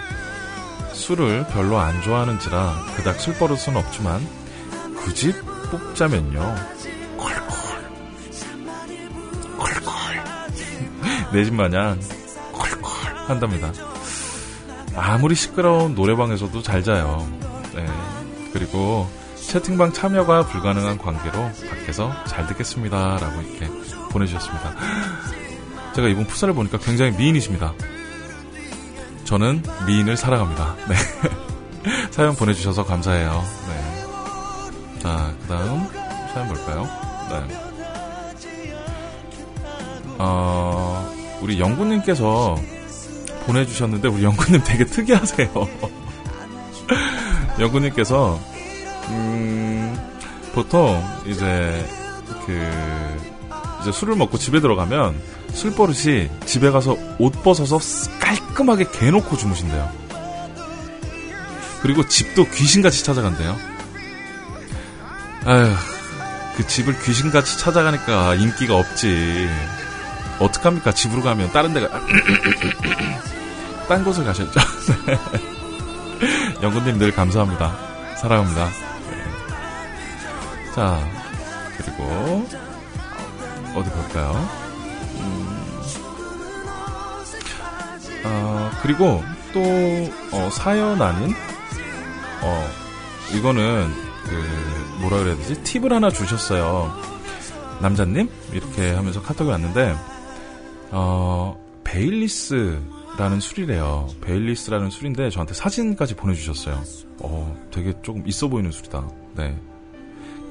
[0.93, 4.25] 술을 별로 안 좋아하는지라 그닥 술 버릇은 없지만,
[4.97, 5.33] 굳이
[5.69, 6.55] 뽑자면요.
[7.17, 7.37] 콜콜.
[9.57, 9.93] 콜콜.
[11.33, 11.99] 내 집 마냥
[12.51, 13.71] 콜콜 한답니다.
[14.95, 17.27] 아무리 시끄러운 노래방에서도 잘 자요.
[17.75, 17.85] 네.
[18.53, 19.07] 그리고
[19.47, 23.17] 채팅방 참여가 불가능한 관계로 밖에서 잘 듣겠습니다.
[23.17, 23.69] 라고 이렇게
[24.11, 24.73] 보내주셨습니다.
[25.95, 27.73] 제가 이번 푸사를 보니까 굉장히 미인이십니다.
[29.23, 30.75] 저는 미인을 사랑합니다.
[30.87, 30.95] 네.
[32.11, 33.43] 사연 보내주셔서 감사해요.
[33.67, 34.99] 네.
[34.99, 35.87] 자, 그 다음
[36.33, 36.87] 사연 볼까요?
[37.29, 37.47] 네.
[40.17, 42.55] 어, 우리 영구님께서
[43.45, 45.49] 보내주셨는데, 우리 영구님 되게 특이하세요.
[47.59, 48.39] 영구님께서,
[49.09, 49.97] 음,
[50.53, 51.85] 보통, 이제,
[52.45, 52.71] 그,
[53.81, 55.19] 이제 술을 먹고 집에 들어가면,
[55.53, 57.79] 술 버릇이 집에 가서 옷 벗어서
[58.19, 59.89] 깔끔하게 개놓고 주무신대요.
[61.81, 63.55] 그리고 집도 귀신같이 찾아간대요.
[65.45, 65.73] 아휴,
[66.57, 69.47] 그 집을 귀신같이 찾아가니까 인기가 없지.
[70.39, 70.91] 어떡합니까?
[70.93, 71.87] 집으로 가면 다른 데가,
[73.87, 74.59] 딴 곳을 가셨죠.
[75.05, 75.19] 네.
[76.61, 77.77] 영구님 늘 감사합니다.
[78.17, 78.84] 사랑합니다.
[80.75, 80.81] 네.
[80.81, 80.99] 자,
[81.77, 82.03] 그리고,
[83.75, 84.49] 어디 볼까요?
[85.19, 85.71] 음,
[88.25, 89.23] 아, 그리고
[89.53, 89.61] 또,
[90.35, 91.33] 어, 사연 아닌,
[92.41, 92.67] 어,
[93.33, 93.89] 이거는,
[94.25, 95.63] 그, 뭐라 그래야 되지?
[95.63, 96.91] 팁을 하나 주셨어요.
[97.81, 98.29] 남자님?
[98.51, 99.95] 이렇게 하면서 카톡이 왔는데,
[100.91, 104.09] 어, 베일리스라는 술이래요.
[104.19, 106.83] 베일리스라는 술인데 저한테 사진까지 보내주셨어요.
[107.19, 109.07] 어, 되게 조금 있어 보이는 술이다.
[109.35, 109.57] 네.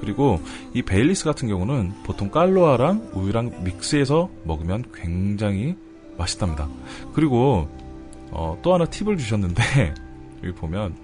[0.04, 0.38] 그리고
[0.74, 5.76] 이 베일리스 같은 경우는 보통 깔루아랑 우유랑 믹스해서 먹으면 굉장히
[6.18, 6.68] 맛있답니다.
[7.14, 7.68] 그리고
[8.30, 9.62] 어, 또 하나 팁을 주셨는데
[10.44, 10.94] 여기 보면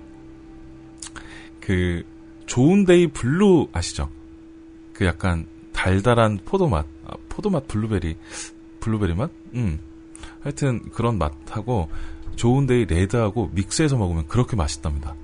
[1.60, 2.04] 그
[2.44, 4.10] 좋은데이 블루 아시죠?
[4.92, 8.16] 그 약간 달달한 포도 맛, 아, 포도 맛 블루베리,
[8.80, 9.30] 블루베리 맛?
[9.54, 9.78] 음.
[10.42, 11.88] 하여튼 그런 맛하고
[12.36, 15.14] 좋은데이 레드하고 믹스해서 먹으면 그렇게 맛있답니다.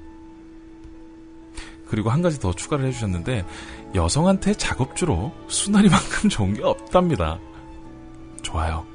[1.89, 3.45] 그리고 한 가지 더 추가를 해주셨는데
[3.95, 7.39] 여성한테 작업주로 순하리만큼 좋은 게 없답니다.
[8.43, 8.87] 좋아요.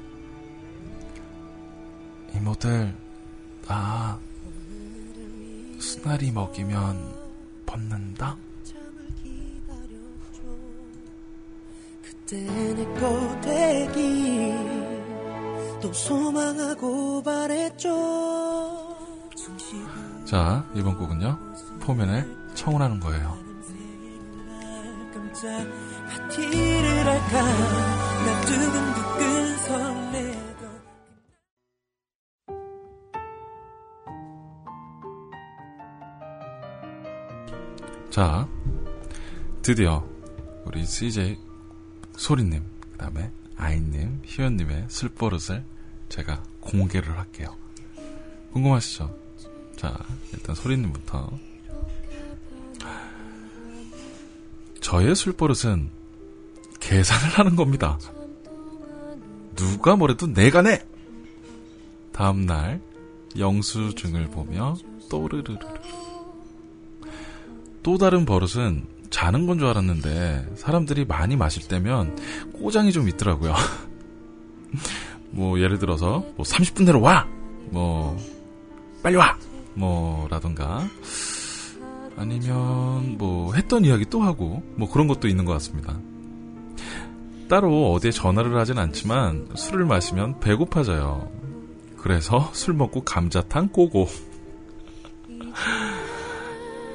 [2.34, 2.94] 이모들
[3.68, 4.18] 아
[5.78, 7.14] 수나리 먹이면
[7.66, 8.36] 벗는다?
[12.02, 12.38] 그때
[12.74, 14.54] 내거 되기
[15.82, 18.96] 또 소망하고 바랬죠
[20.24, 21.38] 자 이번 곡은요
[21.80, 23.38] 포면을 청혼하는 거예요.
[38.10, 38.46] 자,
[39.62, 40.06] 드디어
[40.66, 41.38] 우리 CJ
[42.16, 45.64] 소리님, 그 다음에 아이님, 희연님의 술버릇을
[46.10, 47.56] 제가 공개를 할게요.
[48.52, 49.16] 궁금하시죠?
[49.76, 49.98] 자,
[50.34, 51.30] 일단 소리님부터.
[54.92, 55.88] 저의 술버릇은
[56.78, 57.98] 계산을 하는 겁니다.
[59.56, 60.84] 누가 뭐래도 내가 내!
[62.12, 62.78] 다음날
[63.38, 64.76] 영수증을 보며
[65.08, 65.56] 또르르르
[67.82, 72.14] 또 다른 버릇은 자는 건 줄 알았는데 사람들이 많이 마실 때면
[72.52, 73.54] 꼬장이 좀 있더라고요.
[75.32, 77.26] 뭐 예를 들어서 뭐 30분 내로 와.
[77.70, 78.14] 뭐
[79.02, 79.38] 빨리 와.
[79.72, 80.86] 뭐라던가
[82.22, 85.98] 아니면 뭐 했던 이야기 또 하고 뭐 그런 것도 있는 것 같습니다.
[87.48, 91.28] 따로 어디에 전화를 하진 않지만 술을 마시면 배고파져요.
[91.98, 94.06] 그래서 술 먹고 감자탕 꼬고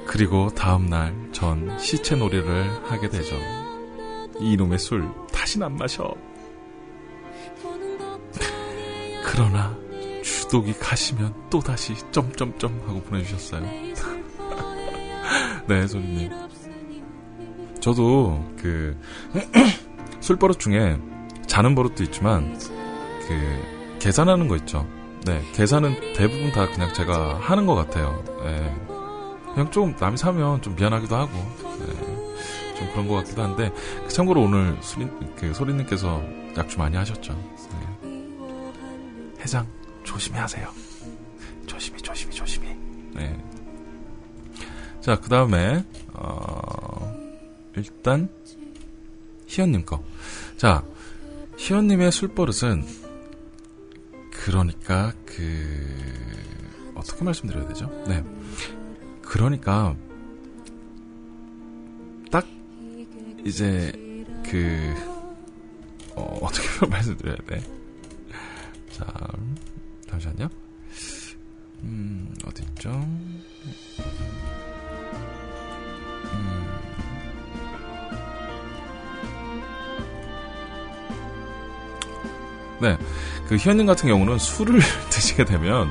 [0.07, 3.35] 그리고 다음날 전 시체 놀이를 하게 되죠.
[4.39, 6.15] 이놈의 술 다신 안 마셔.
[9.25, 9.77] 그러나
[10.23, 14.16] 주독이 가시면 또다시 점점점 하고 보내주셨어요.
[15.67, 16.31] 네, 소리님.
[17.79, 18.97] 저도 그
[20.21, 20.97] 술버릇 중에
[21.45, 22.57] 자는 버릇도 있지만
[23.27, 24.87] 그 계산하는 거 있죠.
[25.25, 28.23] 네, 계산은 대부분 다 그냥 제가 하는 것 같아요.
[28.43, 28.75] 네.
[29.53, 31.31] 그냥 좀 남이 사면 좀 미안하기도 하고
[31.79, 33.71] 네, 좀 그런 것 같기도 한데
[34.07, 36.21] 참고로 오늘 수린, 그 소리님께서
[36.57, 37.33] 약주 많이 하셨죠.
[38.03, 39.41] 네.
[39.41, 39.67] 해장
[40.03, 40.69] 조심히 하세요.
[41.65, 42.67] 조심히 조심히 조심히.
[43.13, 43.46] 네.
[45.07, 47.17] 자, 그 다음에, 어,
[47.77, 48.27] 일단,
[49.45, 50.03] 희연님 거.
[50.57, 50.83] 자,
[51.55, 52.85] 희연님의 술버릇은,
[54.31, 57.89] 그러니까, 그, 어떻게 말씀드려야 되죠?
[58.05, 58.21] 네.
[59.21, 59.95] 그러니까,
[62.29, 62.45] 딱,
[63.45, 63.93] 이제,
[64.43, 64.93] 그,
[66.17, 67.63] 어, 어떻게 말씀드려야 돼?
[68.91, 69.05] 자,
[70.09, 70.49] 잠시만요.
[71.83, 72.89] 음, 어딨죠?
[82.79, 82.97] 네.
[83.47, 85.89] 그 희연님 같은 경우는 술을 드시게 되면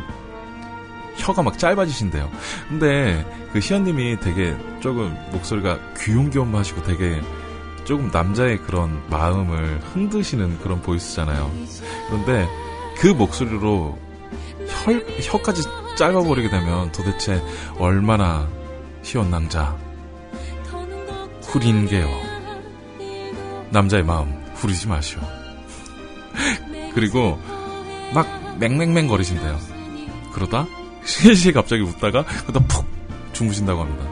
[1.16, 2.30] 혀가 막 짧아지신대요.
[2.68, 7.20] 근데 그 희연님이 되게 조금 목소리가 귀염귀염하시고 되게
[7.84, 11.50] 조금 남자의 그런 마음을 흔드시는 그런 보이스잖아요.
[12.08, 12.48] 그런데
[12.98, 13.98] 그 목소리로
[14.84, 14.92] 혀,
[15.22, 15.62] 혀까지
[15.96, 17.42] 짧아버리게 되면 도대체
[17.78, 18.48] 얼마나
[19.02, 19.76] 희연 남자
[21.42, 22.08] 후린게요.
[23.70, 25.20] 남자의 마음 후리지 마시오.
[26.96, 27.38] 그리고
[28.14, 28.26] 막
[28.58, 29.58] 맹맹맹 거리신대요.
[30.32, 30.66] 그러다
[31.04, 32.86] 실실 갑자기 웃다가 그러다 푹
[33.34, 34.10] 주무신다고 합니다.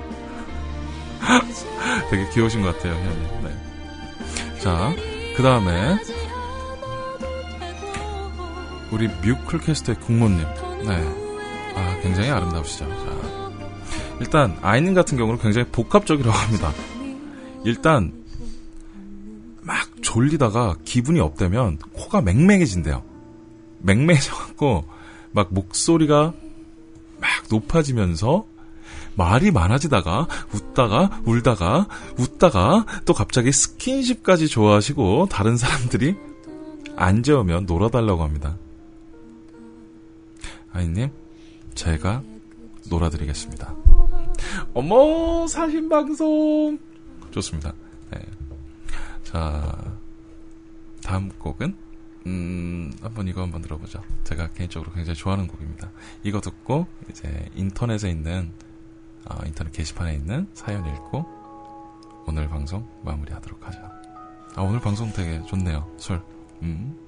[2.11, 3.43] 되게 귀여우신 것 같아요, 현님.
[3.43, 4.61] 네.
[4.61, 4.94] 자,
[5.35, 5.97] 그 다음에
[8.90, 10.40] 우리 뮤클캐스트의 국모님.
[10.86, 11.73] 네.
[11.77, 12.86] 아, 굉장히 아름다우시죠.
[12.86, 13.51] 자,
[14.20, 16.70] 일단 아이님 같은 경우는 굉장히 복합적이라고 합니다.
[17.65, 18.12] 일단
[19.62, 21.78] 막 졸리다가 기분이 업되면
[22.14, 23.02] 코가 맹맹해진대요.
[23.80, 24.84] 맹맹해져갖고
[25.32, 26.32] 막 목소리가
[27.20, 28.46] 막 높아지면서
[29.16, 36.14] 말이 많아지다가 웃다가 울다가 웃다가 또 갑자기 스킨십까지 좋아하시고 다른 사람들이
[36.96, 38.56] 안 재우면 놀아달라고 합니다.
[40.72, 41.10] 아이님,
[41.74, 42.22] 제가
[42.88, 43.74] 놀아드리겠습니다.
[44.74, 46.78] 어머, 사신방송!
[47.30, 47.72] 좋습니다.
[48.12, 48.20] 네.
[49.24, 49.76] 자,
[51.02, 51.84] 다음 곡은,
[52.26, 54.02] 음, 한번 이거 한번 들어보죠.
[54.24, 55.90] 제가 개인적으로 굉장히 좋아하는 곡입니다.
[56.22, 58.52] 이거 듣고 이제 인터넷에 있는
[59.26, 61.24] 어, 인터넷 게시판에 있는 사연 읽고
[62.26, 63.78] 오늘 방송 마무리하도록 하죠.
[64.56, 65.90] 아 오늘 방송 되게 좋네요.
[65.98, 66.22] 술.
[66.62, 66.98] 음.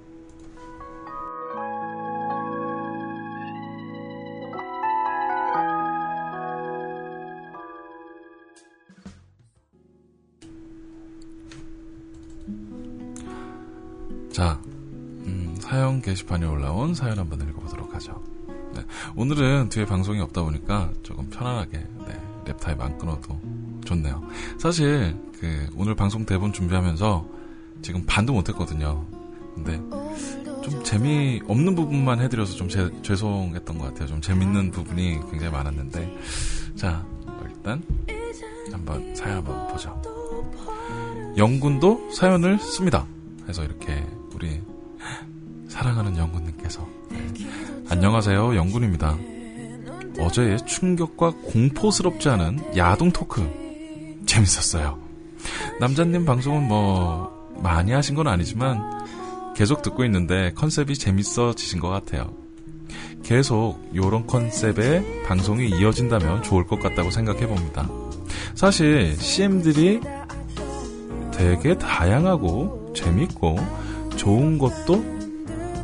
[14.30, 14.60] 자,
[15.66, 18.22] 사연 게시판에 올라온 사연 한번 읽어보도록 하죠.
[18.74, 18.82] 네,
[19.16, 23.40] 오늘은 뒤에 방송이 없다 보니까 조금 편안하게 네, 랩타임 안 끊어도
[23.84, 24.22] 좋네요.
[24.58, 27.26] 사실 그 오늘 방송 대본 준비하면서
[27.82, 29.04] 지금 반도 못했거든요.
[29.56, 29.76] 근데
[30.62, 34.06] 좀 재미 없는 부분만 해드려서 좀 제- 죄송했던 것 같아요.
[34.06, 36.18] 좀 재밌는 부분이 굉장히 많았는데
[36.76, 37.04] 자
[37.44, 37.82] 일단
[38.70, 40.00] 한번 사연 한번 보죠.
[41.36, 43.04] 영군도 사연을 씁니다.
[43.48, 44.60] 해서 이렇게 우리
[45.76, 47.18] 사랑하는 영군님께서 네.
[47.90, 49.14] 안녕하세요 영군입니다.
[50.18, 53.42] 어제의 충격과 공포스럽지 않은 야동 토크
[54.24, 54.98] 재밌었어요.
[55.78, 57.30] 남자님 방송은 뭐
[57.62, 59.04] 많이 하신 건 아니지만
[59.54, 62.32] 계속 듣고 있는데 컨셉이 재밌어지신 것 같아요.
[63.22, 67.86] 계속 요런 컨셉의 방송이 이어진다면 좋을 것 같다고 생각해 봅니다.
[68.54, 70.00] 사실 CM들이
[71.32, 73.58] 되게 다양하고 재밌고
[74.16, 75.15] 좋은 것도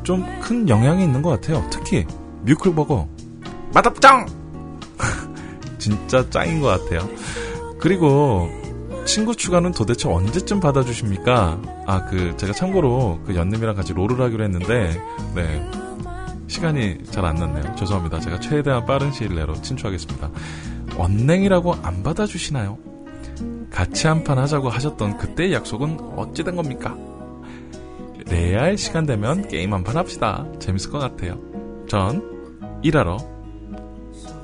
[0.02, 1.64] 좀 큰 영향이 있는 것 같아요.
[1.70, 2.04] 특히
[2.42, 3.08] 뮤클버거
[3.74, 4.26] 맛없정
[5.78, 7.08] 진짜 짱인 것 같아요.
[7.78, 8.48] 그리고
[9.04, 11.60] 친구 추가는 도대체 언제쯤 받아주십니까?
[11.86, 15.00] 아, 그, 제가 참고로 그 연님이랑 같이 롤을 하기로 했는데,
[15.34, 15.68] 네.
[16.46, 17.74] 시간이 잘 안 났네요.
[17.74, 18.20] 죄송합니다.
[18.20, 20.30] 제가 최대한 빠른 시일 내로 친추하겠습니다.
[20.98, 22.78] 언냉이라고 안 받아주시나요?
[23.70, 26.94] 같이 한 판 하자고 하셨던 그때의 약속은 어찌 된 겁니까?
[28.32, 30.46] 레알 시간 되면 게임 한 판 합시다.
[30.58, 31.38] 재밌을 것 같아요.
[31.86, 32.22] 전
[32.82, 33.18] 일하러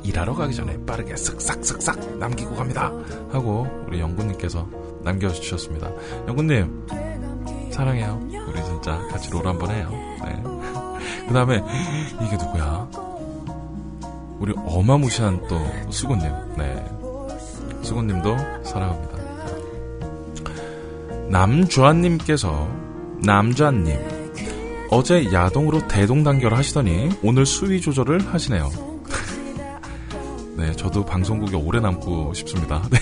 [0.02, 2.92] 일하러 가기 전에 빠르게 쓱싹쓱싹 남기고 갑니다.
[3.30, 4.68] 하고 우리 영구님께서
[5.02, 5.90] 남겨주셨습니다.
[6.28, 6.86] 영구님
[7.72, 8.20] 사랑해요.
[8.48, 9.88] 우리 진짜 같이 롤 한번 해요.
[10.24, 10.42] 네.
[11.26, 11.62] 그 다음에
[12.22, 12.88] 이게 누구야?
[14.38, 15.58] 우리 어마무시한 또
[15.90, 16.30] 수고님.
[16.58, 16.84] 네.
[17.82, 19.18] 수고님도 사랑합니다.
[21.30, 22.68] 남주환님께서
[23.22, 23.98] 남주환님
[24.90, 28.70] 어제 야동으로 대동단결 하시더니 오늘 수위 조절을 하시네요.
[30.56, 32.82] 네, 저도 방송국에 오래 남고 싶습니다.
[32.90, 32.98] 네.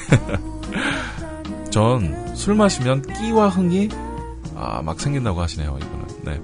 [1.70, 3.88] 전술 마시면 끼와 흥이
[4.56, 6.06] 아, 막 생긴다고 하시네요, 이거는.
[6.24, 6.42] 네.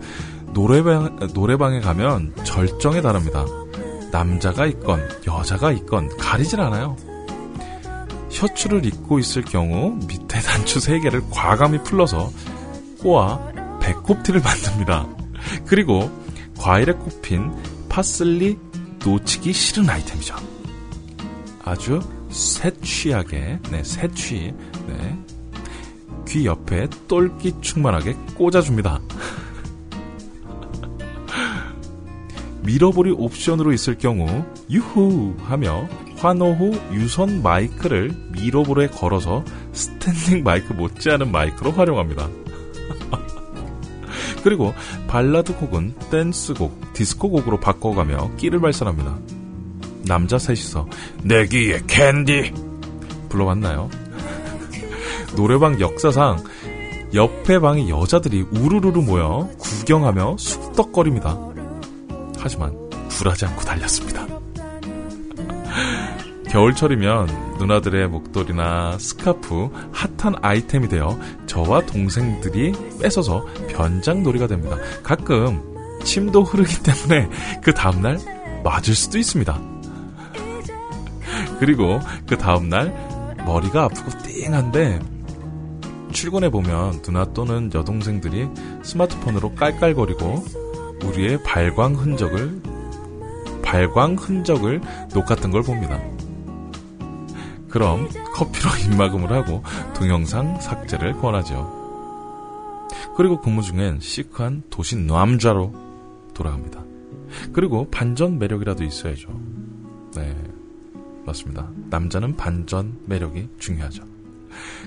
[0.52, 3.44] 노래방, 노래방에 가면 절정에 달합니다.
[4.12, 6.96] 남자가 있건, 여자가 있건, 가리질 않아요.
[8.28, 12.30] 셔츠를 입고 있을 경우 밑에 단추 3개를 과감히 풀러서
[13.02, 13.51] 꼬아
[13.92, 15.06] 배꼽티를 만듭니다.
[15.66, 16.10] 그리고
[16.58, 17.52] 과일에 꼽힌
[17.88, 18.56] 파슬리
[19.04, 20.36] 놓치기 싫은 아이템이죠.
[21.64, 22.00] 아주
[22.30, 24.52] 새취하게, 네, 새취,
[24.86, 25.18] 네.
[26.26, 29.00] 귀 옆에 똘끼 충만하게 꽂아줍니다.
[32.62, 41.32] 미러볼이 옵션으로 있을 경우 유후 하며 환호 후 유선 마이크를 미러볼에 걸어서 스탠딩 마이크 못지않은
[41.32, 42.30] 마이크로 활용합니다.
[44.42, 44.74] 그리고
[45.08, 49.18] 발라드 곡은 댄스곡, 디스코곡으로 바꿔가며 끼를 발산합니다.
[50.04, 50.88] 남자 셋이서
[51.22, 52.52] 내 귀에 캔디
[53.28, 53.88] 불러봤나요?
[55.36, 56.42] 노래방 역사상
[57.14, 61.38] 옆에 방의 여자들이 우르르르 모여 구경하며 쑥덕거립니다.
[62.38, 62.74] 하지만
[63.10, 64.26] 굴하지 않고 달렸습니다.
[66.50, 74.76] 겨울철이면 누나들의 목도리나 스카프 핫한 아이템이 되어 저와 동생들이 뺏어서 변장놀이가 됩니다.
[75.02, 75.60] 가끔
[76.04, 77.28] 침도 흐르기 때문에
[77.62, 78.18] 그 다음날
[78.62, 79.60] 맞을 수도 있습니다.
[81.58, 82.92] 그리고 그 다음날
[83.44, 85.00] 머리가 아프고 띵한데
[86.12, 88.48] 출근해 보면 누나 또는 여동생들이
[88.82, 90.44] 스마트폰으로 깔깔거리고
[91.04, 92.62] 우리의 발광 흔적을
[93.62, 94.80] 발광 흔적을
[95.14, 96.00] 녹았던 걸 봅니다.
[97.72, 99.62] 그럼 커피로 입막음을 하고
[99.94, 101.80] 동영상 삭제를 권하죠.
[103.16, 105.74] 그리고 근무 중엔 시크한 도시 남자로
[106.34, 106.84] 돌아갑니다.
[107.52, 109.40] 그리고 반전 매력이라도 있어야죠.
[110.14, 110.36] 네,
[111.24, 111.70] 맞습니다.
[111.88, 114.04] 남자는 반전 매력이 중요하죠.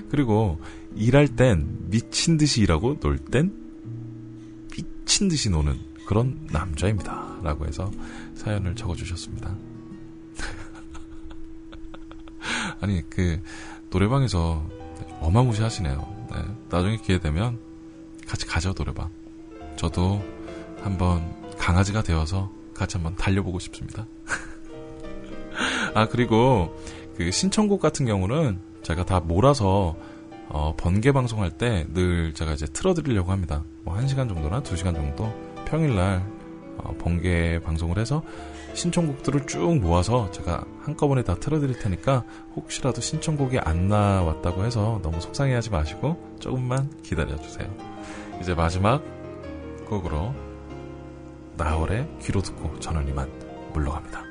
[0.08, 0.60] 그리고
[0.94, 3.52] 일할 땐 미친 듯이 일하고 놀 땐
[4.70, 5.76] 미친 듯이 노는
[6.06, 7.38] 그런 남자입니다.
[7.42, 7.90] 라고 해서
[8.34, 9.56] 사연을 적어주셨습니다.
[12.80, 13.40] 아니, 그,
[13.90, 14.62] 노래방에서
[15.20, 16.26] 어마무시 하시네요.
[16.30, 16.36] 네,
[16.70, 17.58] 나중에 기회 되면
[18.26, 19.10] 같이 가죠, 노래방.
[19.76, 20.22] 저도
[20.82, 21.22] 한번
[21.58, 24.06] 강아지가 되어서 같이 한번 달려보고 싶습니다.
[25.94, 26.76] 아, 그리고
[27.16, 29.96] 그 신청곡 같은 경우는 제가 다 몰아서
[30.48, 33.64] 어, 번개 방송할 때 늘 제가 이제 틀어드리려고 합니다.
[33.82, 35.32] 뭐 1시간 정도나 2시간 정도
[35.64, 36.24] 평일날
[36.78, 38.22] 어, 번개 방송을 해서
[38.76, 42.24] 신청곡들을 쭉 모아서 제가 한꺼번에 다 틀어드릴 테니까
[42.54, 47.68] 혹시라도 신청곡이 안 나왔다고 해서 너무 속상해하지 마시고 조금만 기다려주세요.
[48.40, 49.02] 이제 마지막
[49.88, 50.34] 곡으로
[51.56, 53.30] 나월의 귀로 듣고 저는 이만
[53.72, 54.25] 물러갑니다.